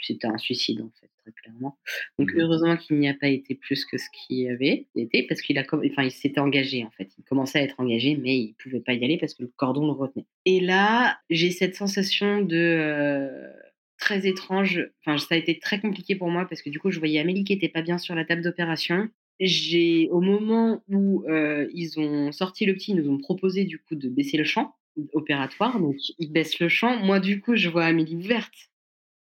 [0.03, 1.78] c'était un suicide, en fait, très clairement.
[2.18, 2.41] Donc Mhm.
[2.41, 5.64] heureusement qu'il n'y a pas été plus que ce qu'il avait été, parce qu'il a,
[5.72, 7.09] enfin, il s'était engagé, en fait.
[7.18, 9.87] Il commençait à être engagé, mais il pouvait pas y aller parce que le cordon
[9.87, 10.26] le retenait.
[10.47, 13.51] Et là, j'ai cette sensation de euh,
[13.99, 14.89] très étrange.
[15.05, 17.45] Enfin, ça a été très compliqué pour moi parce que du coup, je voyais Amélie
[17.45, 19.09] qui était pas bien sur la table d'opération.
[19.41, 23.78] J'ai, au moment où euh, ils ont sorti le petit, ils nous ont proposé du
[23.78, 24.74] coup de baisser le champ
[25.14, 25.81] opératoire.
[25.81, 26.97] Donc, ils baissent le champ.
[27.03, 28.70] Moi, du coup, je vois Amélie ouverte.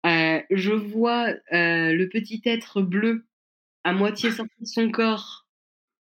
[0.05, 3.25] Euh, je vois euh, le petit être bleu
[3.83, 5.47] à moitié sorti de son corps.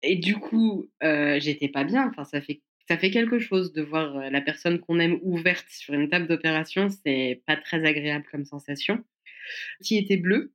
[0.03, 2.09] Et du coup, euh, j'étais pas bien.
[2.09, 5.93] Enfin, ça fait ça fait quelque chose de voir la personne qu'on aime ouverte sur
[5.93, 6.89] une table d'opération.
[6.89, 9.03] C'est pas très agréable comme sensation.
[9.83, 10.53] Qui était bleu.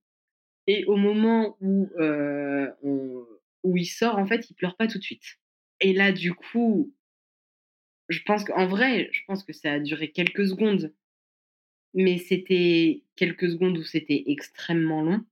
[0.66, 3.26] Et au moment où, on-
[3.64, 5.38] où il sort, en fait, il pleure pas tout de suite.
[5.80, 6.92] Et là, du coup,
[8.08, 10.92] je pense qu'en vrai, je pense que ça a duré quelques secondes.
[11.94, 15.24] Mais c'était quelques secondes où c'était extrêmement long.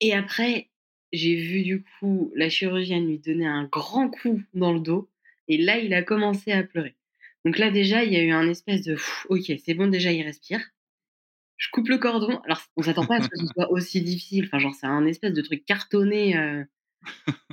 [0.00, 0.68] Et après,
[1.12, 5.08] j'ai vu du coup la chirurgienne lui donner un grand coup dans le dos.
[5.48, 6.96] Et là, il a commencé à pleurer.
[7.44, 8.96] Donc là, déjà, il y a eu un espèce de
[9.28, 10.60] ok, c'est bon, déjà, il respire.
[11.56, 12.40] Je coupe le cordon.
[12.44, 14.44] Alors, on s'attend pas à ce que ce soit aussi difficile.
[14.46, 16.36] Enfin, genre, c'est un espèce de truc cartonné.
[16.36, 16.64] euh,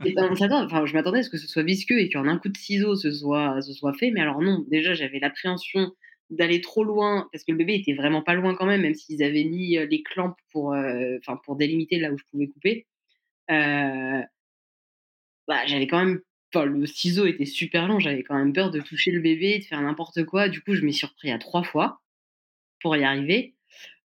[0.06, 2.50] et ben, enfin, je m'attendais à ce que ce soit visqueux et qu'en un coup
[2.50, 4.12] de ciseau, ce soit, ce soit fait.
[4.12, 5.94] Mais alors, non, déjà, j'avais l'appréhension
[6.34, 9.24] d'aller trop loin parce que le bébé était vraiment pas loin quand même, même s'ils
[9.24, 12.86] avaient mis les clampes pour, euh, pour délimiter là où je pouvais couper.
[13.52, 14.22] Euh,
[15.48, 16.22] bah, j'avais quand même.
[16.54, 19.64] Enfin, le ciseau était super long, j'avais quand même peur de toucher le bébé, de
[19.64, 20.50] faire n'importe quoi.
[20.50, 22.02] Du coup, je m'y suis repris à trois fois
[22.82, 23.56] pour y arriver.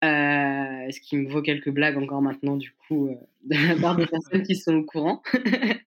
[0.04, 3.14] Euh, ce qui me vaut quelques blagues encore maintenant, du coup, euh,
[3.44, 5.22] de la part des personnes qui sont au courant.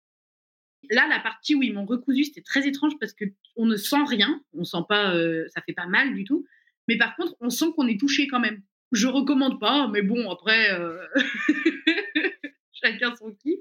[0.89, 3.25] Là, la partie où ils m'ont recousu, c'était très étrange parce que
[3.55, 6.45] on ne sent rien, on sent pas, euh, ça fait pas mal du tout.
[6.87, 8.61] Mais par contre, on sent qu'on est touché quand même.
[8.91, 10.97] Je recommande pas, mais bon, après, euh,
[12.71, 13.59] chacun son kiff.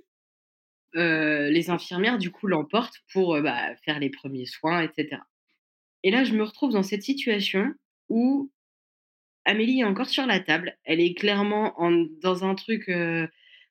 [0.95, 5.21] Euh, les infirmières, du coup, l'emportent pour bah, faire les premiers soins, etc.
[6.05, 7.75] Et là, je me retrouve dans cette situation
[8.09, 8.51] où
[9.45, 10.79] Amélie est encore sur la table.
[10.85, 12.91] Elle est clairement en, dans un truc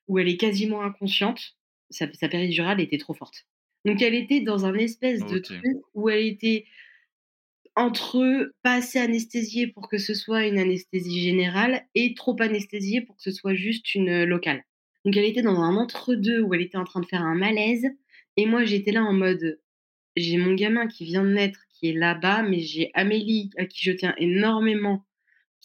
[0.08, 1.56] où elle est quasiment inconsciente.
[1.90, 3.46] Sa, sa péridurale était trop forte.
[3.84, 5.62] Donc elle était dans un espèce de truc
[5.94, 6.66] où elle était
[7.76, 13.16] entre pas assez anesthésiée pour que ce soit une anesthésie générale et trop anesthésiée pour
[13.16, 14.64] que ce soit juste une euh, locale.
[15.04, 17.86] Donc elle était dans un entre-deux où elle était en train de faire un malaise
[18.36, 19.60] et moi j'étais là en mode
[20.16, 23.84] j'ai mon gamin qui vient de naître qui est là-bas mais j'ai Amélie à qui
[23.84, 25.04] je tiens énormément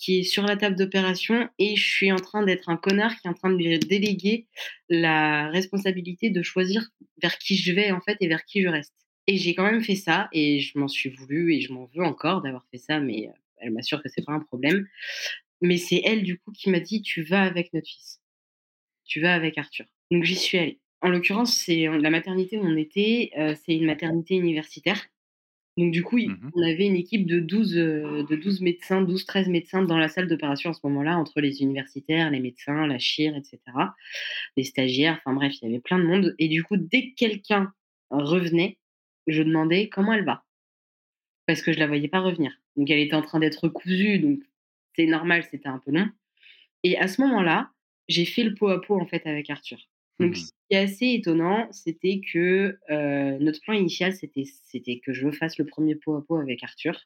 [0.02, 3.28] qui est sur la table d'opération et je suis en train d'être un connard qui
[3.28, 4.48] est en train de lui déléguer
[4.90, 6.90] la responsabilité de choisir
[7.22, 8.96] vers qui je vais en fait et vers qui je reste.
[9.28, 12.04] Et j'ai quand même fait ça et je m'en suis voulu et je m'en veux
[12.04, 14.88] encore d'avoir fait ça, mais euh, elle m'assure que c'est pas un problème.
[15.62, 18.20] Mais c'est elle du coup qui m'a dit tu vas avec notre fils,
[19.06, 19.86] tu vas avec Arthur.
[20.10, 20.80] Donc j'y suis allée.
[21.02, 25.00] En l'occurrence, c'est la maternité où on était, euh, c'est une maternité universitaire.
[25.78, 26.52] Donc du coup, Mhm.
[26.54, 30.28] on avait une équipe de 12, euh, de 12 médecins, 12-13 médecins dans la salle
[30.28, 33.60] d'opération à ce moment-là, entre les universitaires, les médecins, la chire, etc.
[34.58, 36.36] Les stagiaires, enfin bref, il y avait plein de monde.
[36.40, 37.74] Et du coup, dès que quelqu'un
[38.10, 38.78] revenait,
[39.28, 40.44] je demandais comment elle va.
[41.48, 42.52] Parce que je la voyais pas revenir.
[42.76, 44.40] Donc elle était en train d'être cousue, donc
[44.96, 46.10] c'est normal, c'était un peu long.
[46.84, 47.72] Et à ce moment-là,
[48.10, 49.78] j'ai fait le pot à pot en fait avec Arthur.
[50.20, 50.36] Donc Mhm.
[50.36, 55.58] ce qui est assez étonnant, c'était que euh, notre plan initial, c'était que je fasse
[55.58, 57.00] le premier pot à pot avec Arthur.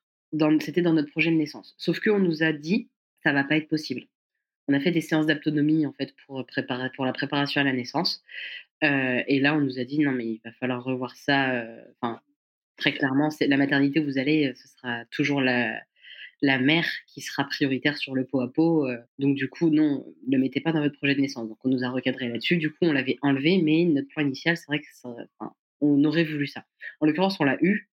[0.60, 1.76] C'était dans notre projet de naissance.
[1.78, 2.90] Sauf qu'on nous a dit,
[3.24, 4.04] ça va pas être possible.
[4.68, 7.74] On a fait des séances d'autonomie en fait pour préparer pour la préparation à la
[7.74, 8.24] naissance.
[8.84, 11.54] Euh, et là, on nous a dit non mais il va falloir revoir ça.
[11.56, 12.22] euh, Enfin,
[12.78, 15.82] très clairement, la maternité vous allez, ce sera toujours la
[16.42, 18.88] la mère qui sera prioritaire sur le pot à pot.
[18.88, 21.48] euh, donc du coup, non, ne le mettez pas dans votre projet de naissance.
[21.50, 22.58] Donc on nous a recadré là-dessus.
[22.58, 25.10] Du coup, on l'avait enlevé, mais notre plan initial, c'est vrai que ça,
[25.82, 26.66] on aurait voulu ça.
[27.00, 27.90] En l'occurrence, on l'a eu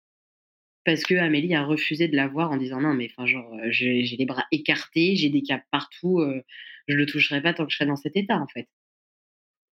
[0.84, 4.05] parce que Amélie a refusé de l'avoir en disant non, mais enfin genre euh, j'ai
[4.05, 6.43] j'ai les bras écartés, j'ai des capes partout, euh,
[6.88, 8.68] je le toucherai pas tant que je serai dans cet état en fait.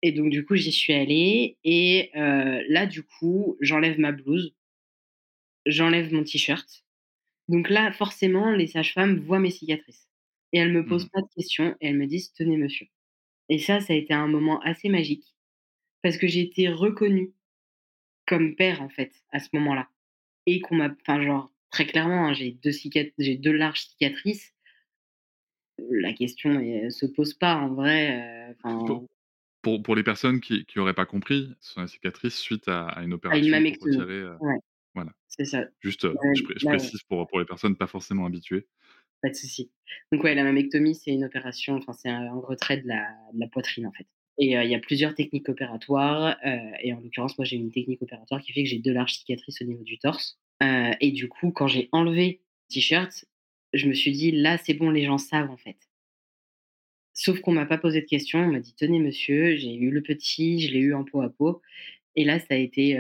[0.04, 4.54] Et donc du coup, j'y suis allée et euh, là du coup, j'enlève ma blouse,
[5.66, 6.84] j'enlève mon t-shirt.
[7.50, 10.10] Donc là, forcément, les sages-femmes voient mes cicatrices
[10.54, 11.10] et elles me posent Mhm.
[11.12, 12.88] pas de questions et elles me disent tenez monsieur.
[13.50, 15.36] Et ça, ça a été un moment assez magique
[16.04, 17.34] parce que j'ai été reconnue
[18.28, 19.90] comme père en fait à ce moment-là
[20.48, 22.72] et qu'on m'a, enfin genre très clairement, hein, j'ai deux
[23.20, 24.54] j'ai deux larges cicatrices.
[25.90, 28.52] La question ne se pose pas en vrai.
[28.52, 28.54] euh,
[29.62, 33.14] Pour, les personnes qui n'auraient pas compris, ce sont des cicatrices suite à, à une
[33.14, 33.98] à opération une pour mammectomie.
[33.98, 34.14] retirer.
[34.14, 34.58] euh, Ouais,
[34.98, 35.14] voilà.
[35.28, 35.66] c'est ça.
[35.82, 38.68] Juste, je, précise pour, pour les personnes pas forcément habituées.
[39.22, 39.72] Pas de souci.
[40.12, 43.40] Donc ouais, la mammectomie, c'est une opération, enfin c'est un, un retrait de la, de
[43.40, 44.08] la poitrine en fait.
[44.38, 46.38] Et euh, il y a plusieurs techniques opératoires.
[46.46, 49.14] euh, et en l'occurrence, moi j'ai une technique opératoire qui fait que j'ai deux larges
[49.14, 50.40] cicatrices au niveau du torse.
[50.64, 53.26] Euh, et du coup, quand j'ai enlevé le t-shirt,
[53.74, 55.78] je me suis dit là c'est bon, les gens savent en fait.
[57.14, 58.40] Sauf qu'on m'a pas posé de questions.
[58.40, 61.30] On m'a dit tenez monsieur, j'ai eu le petit, je l'ai eu en peau à
[61.30, 61.62] peau.
[62.16, 63.00] Et là, ça a été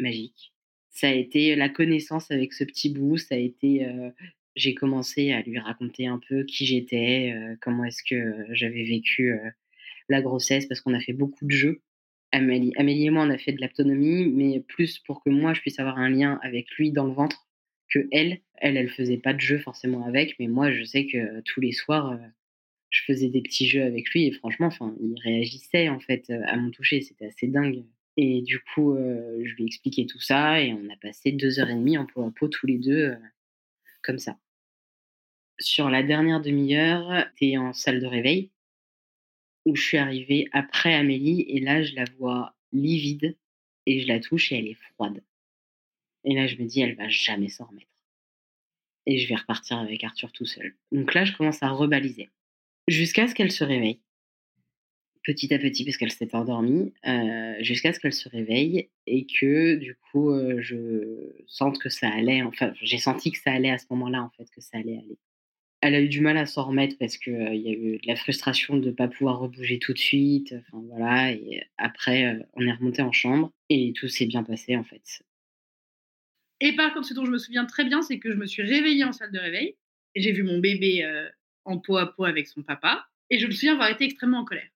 [0.00, 0.52] magique.
[0.96, 3.18] Ça a été la connaissance avec ce petit bout.
[3.18, 3.86] Ça a été.
[4.54, 9.38] j'ai commencé à lui raconter un peu qui j'étais, comment est-ce que j'avais vécu
[10.08, 11.82] la grossesse, parce qu'on a fait beaucoup de jeux.
[12.32, 15.60] Amélie, Amélie et moi, on a fait de l'autonomie, mais plus pour que moi, je
[15.60, 17.46] puisse avoir un lien avec lui dans le ventre
[17.90, 18.40] que elle.
[18.54, 21.72] Elle, elle faisait pas de jeu forcément avec, mais moi, je sais que tous les
[21.72, 22.18] soirs,
[22.88, 26.70] je faisais des petits jeux avec lui et franchement, il réagissait en fait à mon
[26.70, 27.84] toucher, c'était assez dingue.
[28.16, 31.60] Et du coup, euh, je lui ai expliqué tout ça et on a passé deux
[31.60, 33.16] heures et demie en peau à peau tous les deux, euh,
[34.02, 34.38] comme ça.
[35.58, 38.50] Sur la dernière demi-heure, t'es en salle de réveil
[39.66, 43.36] où je suis arrivée après Amélie et là, je la vois livide
[43.86, 45.22] et je la touche et elle est froide.
[46.24, 47.90] Et là, je me dis, elle va jamais s'en remettre.
[49.06, 50.74] Et je vais repartir avec Arthur tout seul.
[50.92, 52.28] Donc là, je commence à rebaliser
[52.88, 54.00] jusqu'à ce qu'elle se réveille,
[55.26, 59.74] petit à petit, parce qu'elle s'était endormie, euh, jusqu'à ce qu'elle se réveille et que
[59.74, 62.42] du coup, euh, je sente que ça allait.
[62.42, 65.18] Enfin, j'ai senti que ça allait à ce moment-là, en fait, que ça allait aller.
[65.82, 68.06] Elle a eu du mal à s'en remettre parce qu'il il y a eu de
[68.06, 70.54] la frustration de ne pas pouvoir rebouger tout de suite.
[70.58, 71.32] Enfin voilà.
[71.32, 75.22] Et après, euh, on est remonté en chambre et tout s'est bien passé en fait.
[76.60, 78.62] Et par contre, ce dont je me souviens très bien, c'est que je me suis
[78.62, 79.76] réveillée en salle de réveil
[80.14, 81.28] et j'ai vu mon bébé euh,
[81.64, 83.06] en peau à peau avec son papa.
[83.28, 84.68] Et je me souviens avoir été extrêmement en colère.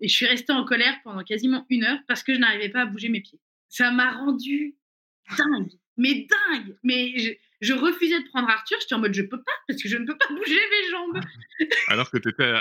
[0.00, 2.82] Et je suis restée en colère pendant quasiment une heure parce que je n'arrivais pas
[2.82, 3.40] à bouger mes pieds.
[3.68, 4.76] Ça m'a rendu
[5.36, 6.76] dingue, mais dingue.
[6.82, 8.78] Mais je, je refusais de prendre Arthur.
[8.80, 11.20] J'étais en mode je peux pas parce que je ne peux pas bouger mes jambes.
[11.88, 12.52] Alors que tu étais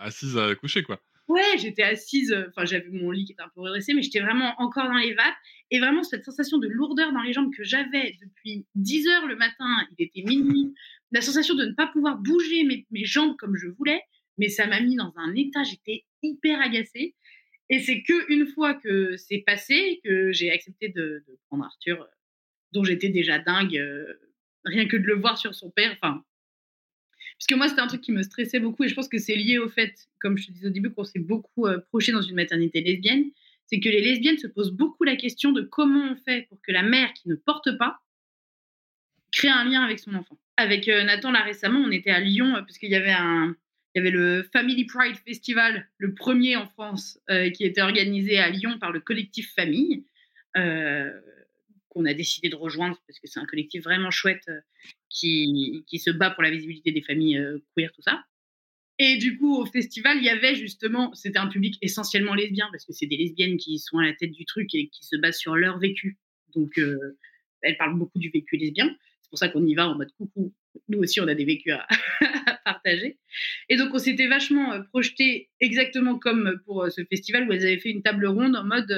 [0.00, 1.00] assise à coucher, quoi.
[1.28, 4.20] Ouais, j'étais assise, euh, enfin j'avais mon lit qui était un peu redressé, mais j'étais
[4.20, 5.34] vraiment encore dans les vapes.
[5.72, 9.34] Et vraiment cette sensation de lourdeur dans les jambes que j'avais depuis 10 heures le
[9.34, 9.66] matin,
[9.98, 10.72] il était minuit,
[11.10, 14.02] la sensation de ne pas pouvoir bouger mes, mes jambes comme je voulais,
[14.38, 17.14] mais ça m'a mis dans un état, j'étais hyper agacée.
[17.68, 22.06] Et c'est que une fois que c'est passé que j'ai accepté de, prendre Arthur, euh,
[22.72, 24.14] dont j'étais déjà dingue, euh,
[24.64, 25.92] rien que de le voir sur son père.
[25.92, 26.24] Enfin,
[27.38, 29.36] parce que moi, c'était un truc qui me stressait beaucoup et je pense que c'est
[29.36, 32.22] lié au fait, comme je te disais au début, qu'on s'est beaucoup euh, projeté dans
[32.22, 33.30] une maternité lesbienne.
[33.66, 36.70] C'est que les lesbiennes se posent beaucoup la question de comment on fait pour que
[36.70, 37.98] la mère qui ne porte pas
[39.32, 40.38] crée un lien avec son enfant.
[40.56, 43.56] Avec euh, Nathan, là récemment, on était à Lyon parce qu'il y avait un,
[43.96, 48.36] il y avait le Family Pride Festival, le premier en France, euh, qui était organisé
[48.36, 50.04] à Lyon par le collectif Famille,
[50.58, 51.10] euh,
[51.88, 54.60] qu'on a décidé de rejoindre parce que c'est un collectif vraiment chouette euh,
[55.08, 57.42] qui, qui, se bat pour la visibilité des familles
[57.74, 58.22] queer, tout ça.
[58.98, 62.84] Et du coup, au festival, il y avait justement, c'était un public essentiellement lesbien parce
[62.84, 65.38] que c'est des lesbiennes qui sont à la tête du truc et qui se basent
[65.38, 66.18] sur leur vécu.
[66.54, 66.78] Donc,
[67.62, 68.94] elles parlent beaucoup du vécu lesbien.
[69.22, 70.52] C'est pour ça qu'on y va en mode coucou.
[70.88, 71.72] Nous aussi, on a des vécus
[72.46, 73.18] à, partager.
[73.68, 77.64] Et donc, on s'était vachement euh, projeté exactement comme pour euh, ce festival où elles
[77.64, 78.90] avaient fait une table ronde en mode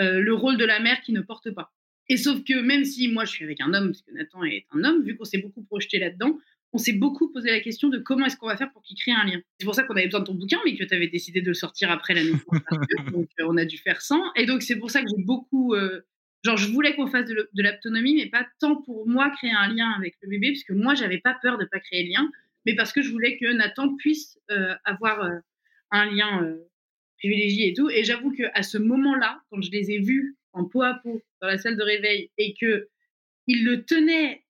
[0.00, 1.72] euh, le rôle de la mère qui ne porte pas.
[2.08, 4.66] Et sauf que même si moi, je suis avec un homme, parce que Nathan est
[4.72, 6.38] un homme, vu qu'on s'est beaucoup projeté là-dedans,
[6.74, 9.12] on s'est beaucoup posé la question de comment est-ce qu'on va faire pour qu'il crée
[9.12, 9.40] un lien.
[9.58, 11.48] C'est pour ça qu'on avait besoin de ton bouquin, mais que tu avais décidé de
[11.48, 12.42] le sortir après la naissance.
[13.12, 14.32] donc, on a dû faire sans.
[14.36, 15.74] Et donc, c'est pour ça que j'ai beaucoup.
[16.42, 19.90] Genre, je voulais qu'on fasse de, l'autonomie, mais pas tant pour moi créer un lien
[19.96, 22.30] avec le bébé, parce que moi, j'avais pas peur de pas créer le lien,
[22.66, 25.38] mais parce que je voulais que Nathan puisse euh, avoir euh,
[25.90, 26.68] un lien euh,
[27.18, 27.88] privilégié et tout.
[27.90, 31.48] Et j'avoue qu'à ce moment-là, quand je les ai vus en peau à peau dans
[31.48, 32.88] la salle de réveil et que
[33.46, 34.44] il le tenait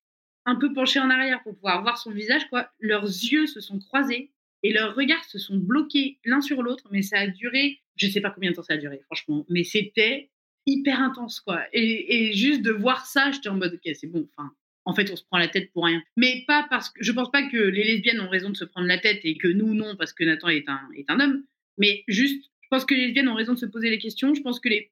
[0.44, 3.78] un peu penché en arrière pour pouvoir voir son visage, quoi, leurs yeux se sont
[3.78, 4.32] croisés
[4.62, 8.20] et leurs regards se sont bloqués l'un sur l'autre, mais ça a duré, je sais
[8.20, 10.30] pas combien de temps ça a duré, franchement, mais c'était
[10.66, 11.62] hyper intense, quoi.
[11.72, 14.52] Et, juste de voir ça, j'étais en mode, ok, c'est bon, enfin,
[14.84, 16.02] en fait, on se prend la tête pour rien.
[16.16, 18.86] Mais pas parce que, je pense pas que les lesbiennes ont raison de se prendre
[18.86, 21.44] la tête et que nous, non, parce que Nathan est un, est un homme,
[21.78, 24.42] mais juste, je pense que les lesbiennes ont raison de se poser les questions, je
[24.42, 24.90] pense que les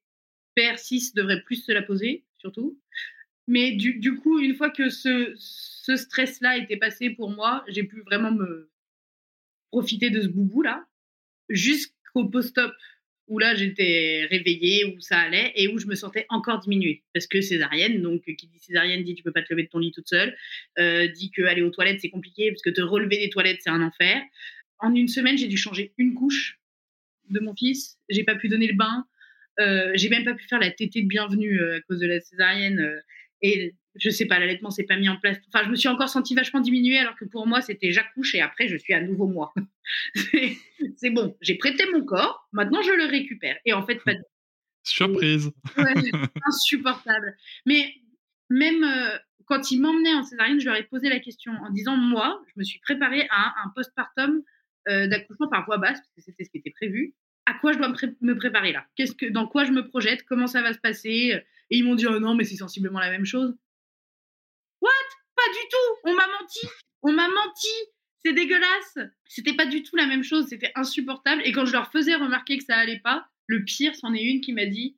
[0.54, 2.78] pères cis devraient plus se la poser, surtout.
[3.46, 7.82] Mais du, du, coup, une fois que ce, ce stress-là était passé pour moi, j'ai
[7.82, 8.70] pu vraiment me
[9.70, 10.86] profiter de ce boubou-là,
[11.48, 12.72] jusqu'au post-op
[13.30, 17.02] où là j'étais réveillée, où ça allait et où je me sentais encore diminuée.
[17.14, 19.78] Parce que césarienne, donc qui dit césarienne dit tu peux pas te lever de ton
[19.78, 20.36] lit toute seule,
[20.78, 23.70] euh, dit que aller aux toilettes c'est compliqué parce que te relever des toilettes c'est
[23.70, 24.20] un enfer.
[24.80, 26.58] En une semaine, j'ai dû changer une couche
[27.28, 29.06] de mon fils, j'ai pas pu donner le bain,
[29.60, 32.20] euh, j'ai même pas pu faire la tétée de bienvenue euh, à cause de la
[32.20, 33.02] césarienne.
[33.42, 35.38] Et je sais pas, l'allaitement s'est pas mis en place.
[35.52, 38.40] Enfin, je me suis encore sentie vachement diminuée alors que pour moi, c'était j'accouche et
[38.40, 39.52] après, je suis à nouveau moi.
[40.96, 43.56] c'est bon, j'ai prêté mon corps, maintenant je le récupère.
[43.64, 44.20] Et en fait, pas de...
[44.82, 45.94] Surprise ouais,
[46.46, 47.36] insupportable.
[47.66, 47.94] Mais
[48.48, 51.96] même euh, quand ils m'emmenaient en césarienne, je leur ai posé la question en disant
[51.96, 54.42] Moi, je me suis préparée à un postpartum
[54.88, 57.14] euh, d'accouchement par voie basse, parce que c'était ce qui était prévu.
[57.46, 58.86] À quoi je dois me, pré me préparer là?
[58.96, 60.22] Qu'est-ce que, Dans quoi je me projette?
[60.22, 61.42] Comment ça va se passer?
[61.70, 63.56] Et ils m'ont dit Oh non, mais c'est sensiblement la même chose.
[64.80, 64.90] What?
[65.36, 66.60] Pas du tout On m'a menti
[67.02, 67.68] On m'a menti
[68.24, 71.42] C'est dégueulasse C'était pas du tout la même chose, c'était insupportable.
[71.44, 74.40] Et quand je leur faisais remarquer que ça allait pas, le pire, c'en est une
[74.40, 74.96] qui m'a dit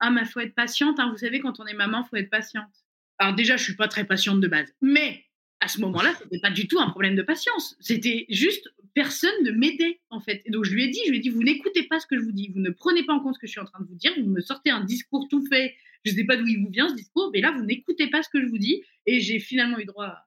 [0.00, 1.10] Ah, mais faut être patiente, hein.
[1.10, 2.72] vous savez, quand on est maman, faut être patiente.
[3.18, 5.24] Alors, déjà, je suis pas très patiente de base, mais
[5.60, 7.76] à ce moment-là, c'était pas du tout un problème de patience.
[7.80, 10.42] C'était juste personne ne m'aidait, en fait.
[10.44, 12.18] Et donc, je lui ai dit Je lui ai dit Vous n'écoutez pas ce que
[12.18, 13.80] je vous dis, vous ne prenez pas en compte ce que je suis en train
[13.80, 16.46] de vous dire, vous me sortez un discours tout fait je ne sais pas d'où
[16.46, 18.82] il vous vient ce discours, mais là, vous n'écoutez pas ce que je vous dis.
[19.06, 20.26] Et j'ai finalement eu droit à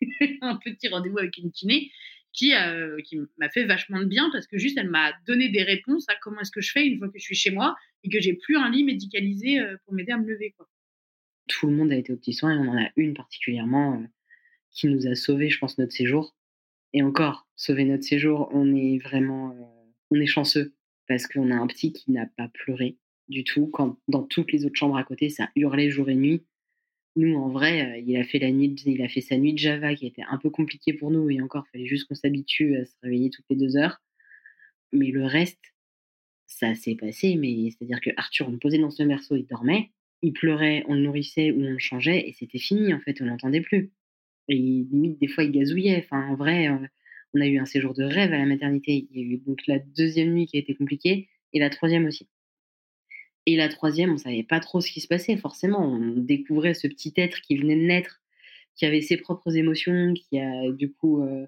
[0.42, 1.90] un petit rendez-vous avec une kiné
[2.32, 5.62] qui, euh, qui m'a fait vachement de bien parce que juste, elle m'a donné des
[5.62, 7.74] réponses à comment est-ce que je fais une fois que je suis chez moi
[8.04, 10.54] et que j'ai plus un lit médicalisé euh, pour m'aider à me lever.
[11.48, 14.06] Tout le monde a été au petit soin et on en a une particulièrement euh,
[14.70, 16.36] qui nous a sauvé, je pense, notre séjour.
[16.92, 20.74] Et encore, sauver notre séjour, on est vraiment, on est chanceux
[21.08, 22.96] parce qu'on a un petit qui n'a pas pleuré
[23.28, 23.68] du tout.
[23.68, 26.42] Quand dans toutes les autres chambres à côté, ça hurlait jour et nuit.
[27.16, 29.58] Nous, en vrai, euh, il a fait la nuit, il a fait sa nuit de
[29.58, 32.84] Java qui était un peu compliquée pour nous et encore, fallait juste qu'on s'habitue à
[32.84, 34.02] se réveiller toutes les deux heures.
[34.92, 35.74] Mais le reste,
[36.46, 37.36] ça s'est passé.
[37.36, 40.94] Mais c'est-à-dire que Arthur, on le posait dans son berceau, il dormait, il pleurait, on
[40.94, 43.92] le nourrissait ou on le changeait et c'était fini en fait, on l'entendait plus.
[44.48, 46.06] Et limite, des fois, il gazouillait.
[46.10, 46.86] En vrai, euh,
[47.34, 49.08] on a eu un séjour de rêve à la maternité.
[49.10, 52.06] Il y a eu donc la deuxième nuit qui a été compliquée et la troisième
[52.06, 52.28] aussi.
[53.46, 55.80] Et la troisième, on savait pas trop ce qui se passait, forcément.
[55.80, 58.20] On découvrait ce petit être qui venait de naître,
[58.74, 61.46] qui avait ses propres émotions, qui a du coup euh,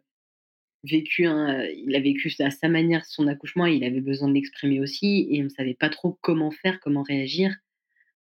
[0.84, 4.80] vécu, un, il a vécu à sa manière son accouchement, il avait besoin de l'exprimer
[4.80, 7.55] aussi, et on ne savait pas trop comment faire, comment réagir.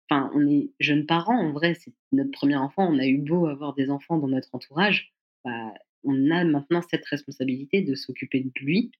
[0.09, 2.87] Enfin, on est jeunes parents, en vrai, c'est notre premier enfant.
[2.91, 5.13] On a eu beau avoir des enfants dans notre entourage,
[5.45, 8.91] bah, on a maintenant cette responsabilité de s'occuper de lui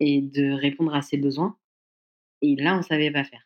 [0.00, 1.58] et de répondre à ses besoins.
[2.42, 3.45] Et là, on savait pas faire.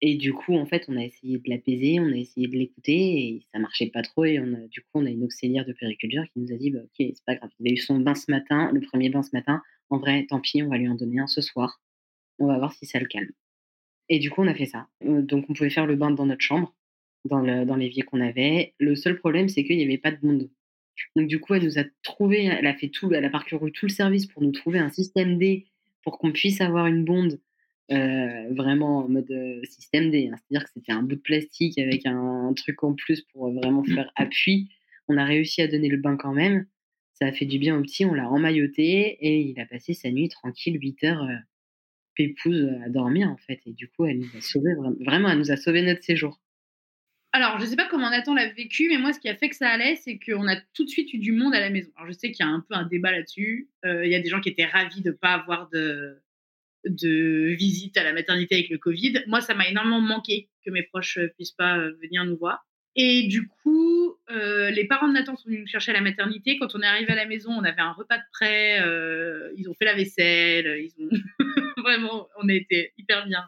[0.00, 2.92] Et du coup, en fait, on a essayé de l'apaiser, on a essayé de l'écouter
[2.92, 4.24] et ça marchait pas trop.
[4.24, 6.70] Et on a, du coup, on a une auxiliaire de périculture qui nous a dit
[6.70, 7.50] bah, Ok, c'est pas grave.
[7.58, 9.60] Il a eu son bain ce matin, le premier bain ce matin.
[9.90, 11.80] En vrai, tant pis, on va lui en donner un ce soir.
[12.38, 13.30] On va voir si ça le calme.
[14.08, 14.86] Et du coup, on a fait ça.
[15.04, 16.74] Euh, donc, on pouvait faire le bain dans notre chambre,
[17.24, 17.40] dans,
[17.76, 18.74] l'évier qu'on avait.
[18.78, 20.48] Le seul problème, c'est qu'il n'y avait pas de bonde.
[21.16, 23.86] Donc, du coup, elle nous a trouvé, elle a fait tout, elle a parcouru tout
[23.86, 25.66] le service pour nous trouver un système D
[26.02, 27.40] pour qu'on puisse avoir une bonde
[27.90, 30.28] euh, vraiment en mode euh, système D.
[30.30, 30.36] Hein.
[30.36, 33.94] C'est-à-dire que c'était un bout de plastique avec un, truc en plus pour vraiment mmh.
[33.94, 34.68] faire appui.
[35.08, 36.66] On a réussi à donner le bain quand même.
[37.14, 40.10] Ça a fait du bien au petit, on l'a emmailloté et il a passé sa
[40.10, 41.34] nuit tranquille, 8 heures, euh,
[42.14, 43.60] pépouse à dormir en fait.
[43.64, 46.38] Et du coup, elle nous a sauvé, vraiment, elle nous a sauvé notre séjour.
[47.32, 49.48] Alors, je ne sais pas comment Nathan l'a vécu, mais moi, ce qui a fait
[49.48, 51.90] que ça allait, c'est qu'on a tout de suite eu du monde à la maison.
[51.96, 53.68] Alors, je sais qu'il y a un peu un débat là-dessus.
[53.84, 56.22] Il y a des gens qui étaient ravis de ne pas avoir de,
[56.84, 59.24] de visite à la maternité avec le Covid.
[59.26, 62.64] Moi, ça m'a énormément manqué que mes proches euh, puissent pas euh, venir nous voir.
[62.96, 66.58] Et du coup, euh, les parents de Nathan sont venus nous chercher à la maternité.
[66.58, 68.78] Quand on est arrivé à la maison, on avait un repas de prêt.
[69.56, 70.80] ils ont fait la vaisselle.
[70.80, 71.08] Ils ont
[71.82, 73.44] vraiment, on a été hyper bien,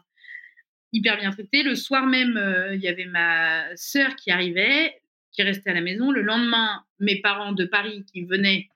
[0.93, 1.63] hyper bien traités.
[1.63, 2.39] Le soir même,
[2.73, 4.95] il y avait ma sœur qui arrivait,
[5.33, 6.11] qui restait à la maison.
[6.11, 8.69] Le lendemain, mes parents de Paris qui venaient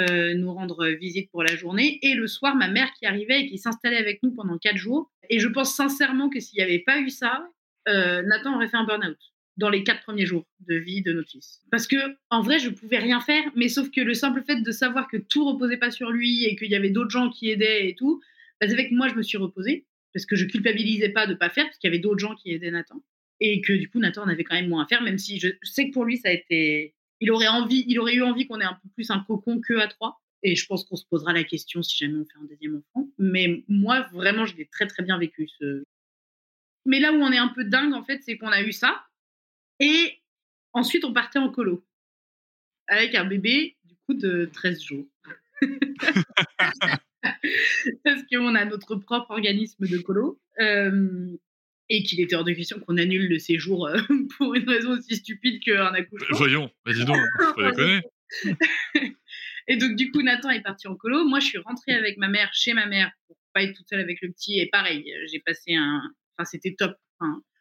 [0.00, 1.98] euh, nous rendre visite pour la journée.
[2.02, 5.10] Et le soir, ma mère qui arrivait et qui s'installait avec nous pendant quatre jours.
[5.28, 7.46] Et je pense sincèrement que s'il n'y avait pas eu ça,
[7.88, 9.18] euh, Nathan aurait fait un burn-out
[9.56, 11.60] dans les quatre premiers jours de vie de notre fils.
[11.70, 11.96] Parce que
[12.30, 15.18] en vrai, je pouvais rien faire, mais sauf que le simple fait de savoir que
[15.18, 18.22] tout reposait pas sur lui et qu'il y avait d'autres gens qui aidaient et tout,
[18.60, 21.50] bah, c'est que moi je me suis reposée parce que je culpabilisais pas de pas
[21.50, 23.02] faire parce qu'il y avait d'autres gens qui aidaient Nathan
[23.40, 25.48] et que du coup Nathan en avait quand même moins à faire, même si je
[25.62, 28.88] sais que pour lui ça a été il aurait eu envie qu'on ait un peu
[28.94, 30.20] plus un cocon que à trois.
[30.42, 33.08] Et je pense qu'on se posera la question si jamais on fait un deuxième enfant.
[33.18, 35.48] Mais moi, vraiment, je l'ai très très bien vécu.
[35.48, 35.84] Ce...
[36.86, 39.04] Mais là où on est un peu dingue, en fait, c'est qu'on a eu ça.
[39.80, 40.18] Et
[40.72, 41.84] ensuite, on partait en colo.
[42.86, 45.06] Avec un bébé, du coup, de 13 jours.
[48.04, 50.40] Parce qu'on a notre propre organisme de colo.
[50.58, 51.36] Euh,
[51.90, 54.00] et qu'il était hors de question qu'on annule le séjour euh,
[54.38, 56.38] pour une raison aussi stupide qu'un accouchement.
[56.38, 57.18] Voyons, mais dis donc,
[57.54, 58.00] faut déconner.
[59.68, 61.24] et donc, du coup, Nathan est parti en colo.
[61.24, 64.00] Moi, je suis rentrée avec ma mère chez ma mère pour pas être toute seule
[64.00, 64.60] avec le petit.
[64.60, 66.00] Et pareil, j'ai passé un.
[66.38, 66.96] Enfin, c'était top.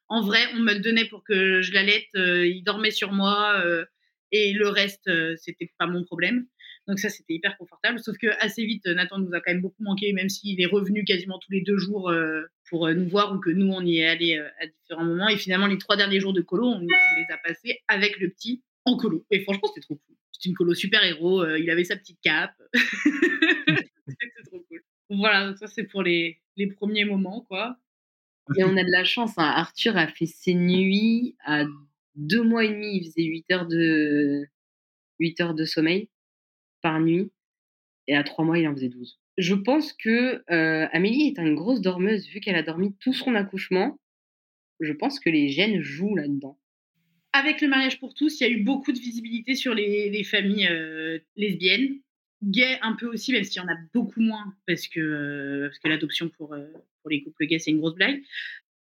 [0.08, 2.08] en vrai, on me le donnait pour que je l'allaite.
[2.16, 3.60] Euh, il dormait sur moi.
[3.66, 3.84] Euh,
[4.32, 6.46] et le reste, c'était pas mon problème.
[6.88, 8.00] Donc ça, c'était hyper confortable.
[8.00, 11.04] Sauf que assez vite, Nathan nous a quand même beaucoup manqué, même s'il est revenu
[11.04, 14.00] quasiment tous les deux jours euh, pour euh, nous voir ou que nous, on y
[14.00, 15.30] est allé euh, à différents moments.
[15.30, 18.64] Et finalement, les trois derniers jours de colo, on, les a passés avec le petit
[18.86, 19.26] en colo.
[19.32, 20.16] Et franchement, c'était trop cool.
[20.32, 21.46] C'était une colo super héros.
[21.56, 22.56] il avait sa petite cape.
[22.74, 24.82] c'était trop cool.
[25.10, 27.78] Voilà, ça c'est pour les, les premiers moments, quoi.
[28.58, 29.34] Et on a de la chance.
[29.38, 29.52] Hein.
[29.56, 31.66] Arthur a fait ses nuits à
[32.16, 32.98] deux mois et demi.
[32.98, 34.48] Il faisait 8 heures de,
[35.20, 36.10] 8 heures de sommeil
[36.82, 37.32] par nuit.
[38.08, 39.20] Et à trois mois, il en faisait 12.
[39.40, 43.36] Je pense que euh, Amélie est une grosse dormeuse, vu qu'elle a dormi tout son
[43.36, 43.98] accouchement.
[44.82, 46.60] Je pense que les gènes jouent là-dedans.
[47.32, 50.68] Avec le mariage pour tous, il y a eu beaucoup de visibilité sur les, familles
[50.68, 52.02] euh, lesbiennes.
[52.44, 55.88] Gays un peu aussi, même s'il y en a beaucoup moins, parce que, euh, que
[55.88, 58.22] l'adoption pour, pour les couples gays, c'est une grosse blague.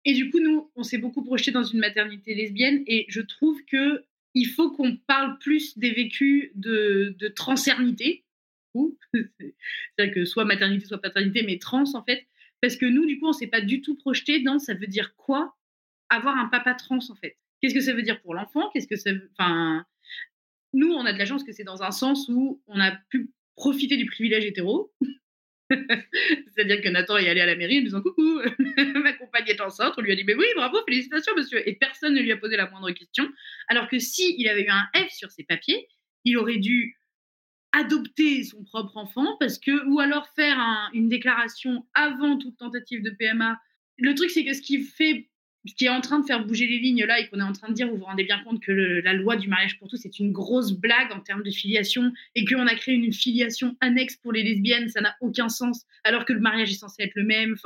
[0.06, 3.62] Et du coup, nous, on s'est beaucoup projeté dans une maternité lesbienne, et je trouve
[3.66, 8.25] que il faut qu'on parle plus des vécus de, de transernité,
[9.14, 12.26] c'est-à-dire que soit maternité, soit paternité, mais trans en fait,
[12.60, 15.14] parce que nous, du coup, on s'est pas du tout projeté dans ça veut dire
[15.16, 15.54] quoi
[16.08, 17.36] avoir un papa trans en fait.
[17.60, 18.70] Qu'est-ce que ça veut dire pour l'enfant?
[18.72, 18.94] Qu'est-ce que
[20.72, 23.30] nous, on a de la chance que c'est dans un sens où on a pu
[23.56, 24.92] profiter du privilège hétéro,
[26.54, 28.40] C'est-à-dire que Nathan est allé à la mairie en disant coucou,
[29.02, 29.94] ma compagne est enceinte.
[29.96, 31.68] On lui a dit mais oui, bravo, félicitations monsieur.
[31.68, 33.28] Et personne ne lui a posé la moindre question.
[33.68, 35.88] Alors que si il avait eu un F sur ses papiers,
[36.24, 36.96] il aurait dû
[37.76, 40.58] adopter son propre enfant parce que ou alors faire
[40.94, 43.58] une déclaration avant toute tentative de PMA.
[43.98, 45.28] Le truc c'est que ce qui fait
[45.76, 47.68] qui est en train de faire bouger les lignes là et qu'on est en train
[47.68, 50.18] de dire, vous vous rendez bien compte que la loi du mariage pour tous c'est
[50.18, 54.32] une grosse blague en termes de filiation et qu'on a créé une filiation annexe pour
[54.32, 57.56] les lesbiennes, ça n'a aucun sens alors que le mariage est censé être le même.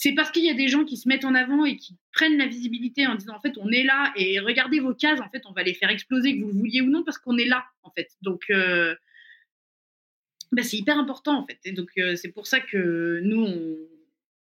[0.00, 2.38] C'est parce qu'il y a des gens qui se mettent en avant et qui prennent
[2.38, 5.42] la visibilité en disant en fait on est là et regardez vos cases, en fait
[5.44, 7.64] on va les faire exploser que vous le vouliez ou non parce qu'on est là
[7.82, 8.08] en fait.
[8.22, 8.94] Donc euh,
[10.52, 11.58] bah, c'est hyper important en fait.
[11.72, 13.76] Donc euh, c'est pour ça que nous on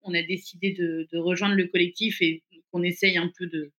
[0.02, 3.70] on a décidé de, rejoindre le collectif et qu'on essaye un peu de,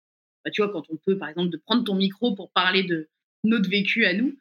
[0.44, 3.10] bah, tu vois, quand on peut, par exemple, de prendre ton micro pour parler de
[3.44, 4.36] notre vécu à nous.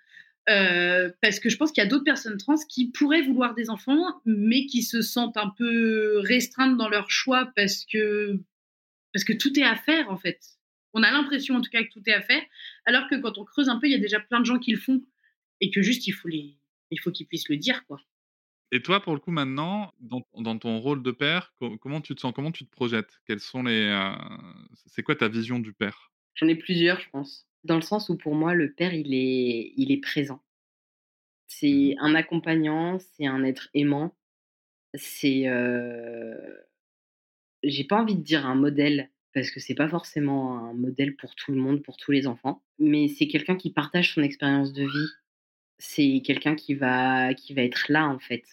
[0.51, 3.71] Euh, parce que je pense qu'il y a d'autres personnes trans qui pourraient vouloir des
[3.71, 8.39] enfants, mais qui se sentent un peu restreintes dans leur choix parce que,
[9.13, 10.41] parce que tout est à faire, en fait.
[10.93, 12.43] On a l'impression, en tout cas, que tout est à faire,
[12.85, 14.73] alors que quand on creuse un peu, il y a déjà plein de gens qui
[14.73, 15.03] le font
[15.61, 16.57] et que juste, il faut, les,
[16.91, 18.01] il faut qu'ils puissent le dire, quoi.
[18.71, 22.21] Et toi, pour le coup, maintenant, dans, dans ton rôle de père, comment tu te
[22.21, 23.21] sens Comment tu te projettes?
[23.25, 24.11] Quels sont les euh,
[24.87, 26.11] C'est quoi ta vision du père?
[26.35, 27.47] J'en ai plusieurs, je pense.
[27.65, 30.41] Dans le sens où pour moi, le père, il est, il est présent.
[31.47, 34.15] C'est un accompagnant, c'est un être aimant,
[34.95, 35.49] c'est.
[35.49, 36.35] Euh...
[37.62, 41.35] J'ai pas envie de dire un modèle, parce que c'est pas forcément un modèle pour
[41.35, 44.85] tout le monde, pour tous les enfants, mais c'est quelqu'un qui partage son expérience de
[44.85, 45.09] vie.
[45.79, 48.45] C'est quelqu'un qui va, qui va être là, en fait.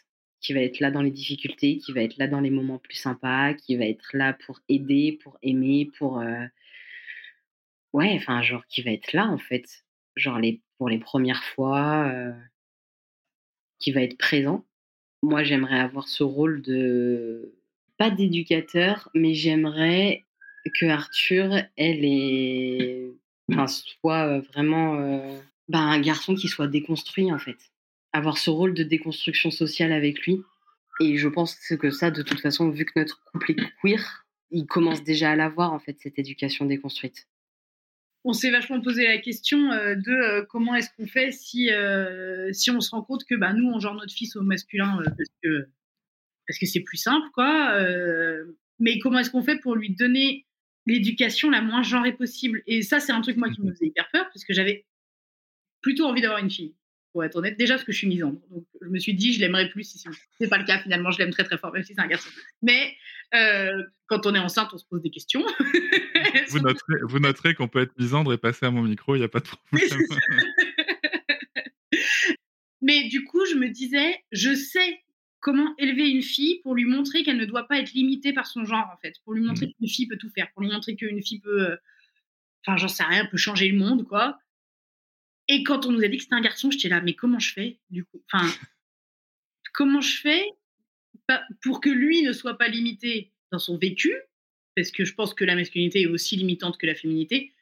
[0.42, 2.96] Qui va être là dans les difficultés, qui va être là dans les moments plus
[2.96, 6.20] sympas, qui va être là pour aider, pour aimer, pour.
[6.20, 6.46] Euh...
[7.94, 9.86] Ouais, enfin, genre, qui va être là, en fait.
[10.16, 10.40] Genre,
[10.78, 12.08] pour les premières fois.
[12.08, 12.32] Euh
[13.82, 14.64] qui va être présent.
[15.24, 17.54] Moi, j'aimerais avoir ce rôle de
[17.98, 20.26] pas d'éducateur, mais j'aimerais
[20.80, 23.12] que Arthur, elle est,
[23.68, 25.38] soit vraiment euh,
[25.68, 27.58] bah, un garçon qui soit déconstruit en fait.
[28.14, 30.42] Avoir ce rôle de déconstruction sociale avec lui.
[31.00, 34.66] Et je pense que ça, de toute façon, vu que notre couple est queer, il
[34.66, 37.28] commence déjà à l'avoir en fait cette éducation déconstruite
[38.24, 42.52] on s'est vachement posé la question euh, de euh, comment est-ce qu'on fait si, euh,
[42.54, 45.30] si on se rend compte que bah, nous, on genre notre fils au masculin parce
[45.44, 45.68] que
[46.48, 47.74] parce que c'est plus simple, quoi.
[48.80, 50.46] mais comment est-ce qu'on fait pour lui donner
[50.86, 52.62] l'éducation la moins genrée possible?
[52.68, 54.86] Et ça, c'est un truc, moi, qui me faisait hyper peur parce que j'avais
[55.82, 56.74] plutôt envie d'avoir une fille,
[57.14, 57.58] pour être honnête.
[57.58, 58.42] Déjà, parce que je suis misandre.
[58.50, 60.04] Donc, je me suis dit, je l'aimerais plus si
[60.40, 61.12] c'est pas le cas, finalement.
[61.12, 62.30] Je l'aime très, très fort, même si c'est un garçon.
[62.62, 62.98] Mais
[64.08, 65.46] quand on est enceinte, on se pose des questions.
[66.50, 69.26] vous, noterez, vous noterez qu'on peut être misandre et passer à mon micro, il n'y
[69.26, 70.00] a pas de problème.
[72.82, 75.04] Mais du coup, je me disais, je sais
[75.40, 78.66] comment élever une fille pour lui montrer qu'elle ne doit pas être limitée par son
[78.66, 79.16] genre, en fait.
[79.24, 79.74] Pour lui montrer mmh.
[79.74, 81.72] qu'une fille peut tout faire, pour lui montrer qu'une fille peut.
[81.72, 81.76] Euh,
[82.66, 84.40] enfin, j'en sais rien, peut changer le monde, quoi.
[85.48, 87.54] Et quand on nous a dit que c'était un garçon, j'étais là, mais comment je
[87.54, 88.24] fais, du coup?
[88.32, 88.48] Enfin,
[89.74, 90.46] comment je fais
[91.62, 94.14] pour que lui ne soit pas limité dans son vécu,
[94.76, 97.54] parce que je pense que la masculinité est aussi limitante que la féminité.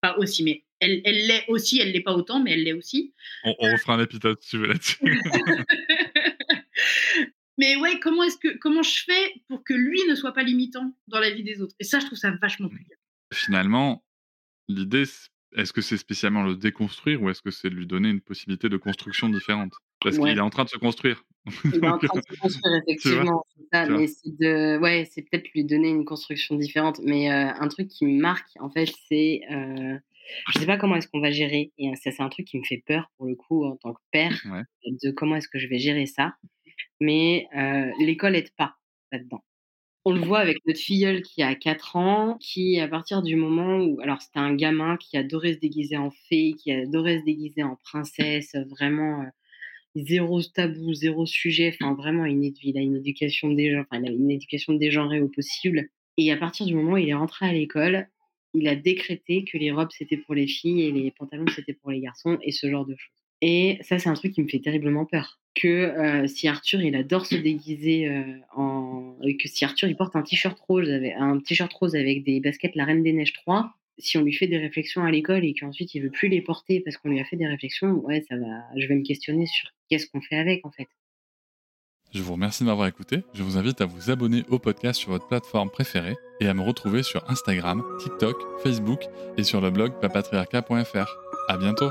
[0.00, 3.14] Pas aussi, mais elle, elle l'est aussi, elle l'est pas autant, mais elle l'est aussi.
[3.44, 4.98] On, on refera un épisode si tu veux là-dessus.
[7.58, 10.94] mais ouais, comment est-ce que comment je fais pour que lui ne soit pas limitant
[11.08, 11.74] dans la vie des autres?
[11.80, 12.86] Et ça, je trouve ça vachement plus
[13.32, 14.04] Finalement,
[14.68, 15.04] l'idée,
[15.56, 18.76] est-ce que c'est spécialement le déconstruire ou est-ce que c'est lui donner une possibilité de
[18.76, 19.72] construction différente?
[20.00, 21.24] Parce qu'il est en train de se construire.
[21.64, 23.44] Il est en train de se construire, effectivement.
[23.72, 27.00] Ça, mais c'est de, ouais, c'est peut-être lui donner une construction différente.
[27.02, 29.98] Mais euh, un truc qui me marque, en fait, c'est, euh,
[30.52, 31.72] je sais pas comment est-ce qu'on va gérer.
[31.78, 34.00] Et ça, c'est un truc qui me fait peur pour le coup en tant que
[34.10, 34.42] père,
[34.84, 36.34] de comment est-ce que je vais gérer ça.
[37.00, 38.76] Mais euh, l'école aide pas
[39.12, 39.44] là-dedans.
[40.06, 43.78] On le voit avec notre filleule qui a 4 ans, qui, à partir du moment
[43.78, 44.00] où.
[44.02, 47.76] Alors, c'était un gamin qui adorait se déguiser en fée, qui adorait se déguiser en
[47.76, 49.26] princesse, vraiment euh,
[49.96, 51.74] zéro tabou, zéro sujet.
[51.74, 55.88] Enfin, vraiment, il a une éducation, déjà, enfin, il a une éducation dégenrée au possible.
[56.16, 58.08] Et à partir du moment où il est rentré à l'école,
[58.54, 61.90] il a décrété que les robes c'était pour les filles et les pantalons c'était pour
[61.90, 63.24] les garçons et ce genre de choses.
[63.40, 65.40] Et ça, c'est un truc qui me fait terriblement peur.
[65.54, 68.22] Que euh, si Arthur, il adore se déguiser euh,
[68.56, 69.16] en.
[69.20, 72.74] que si Arthur, il porte un t-shirt rose, avec, un t-shirt rose avec des baskets
[72.74, 75.94] La Reine des Neiges 3, si on lui fait des réflexions à l'école et qu'ensuite
[75.94, 78.64] il veut plus les porter parce qu'on lui a fait des réflexions, ouais, ça va.
[78.76, 80.88] Je vais me questionner sur qu'est-ce qu'on fait avec, en fait.
[82.12, 83.24] Je vous remercie de m'avoir écouté.
[83.34, 86.62] Je vous invite à vous abonner au podcast sur votre plateforme préférée et à me
[86.62, 89.00] retrouver sur Instagram, TikTok, Facebook
[89.36, 91.16] et sur le blog papatriarca.fr.
[91.48, 91.90] À bientôt!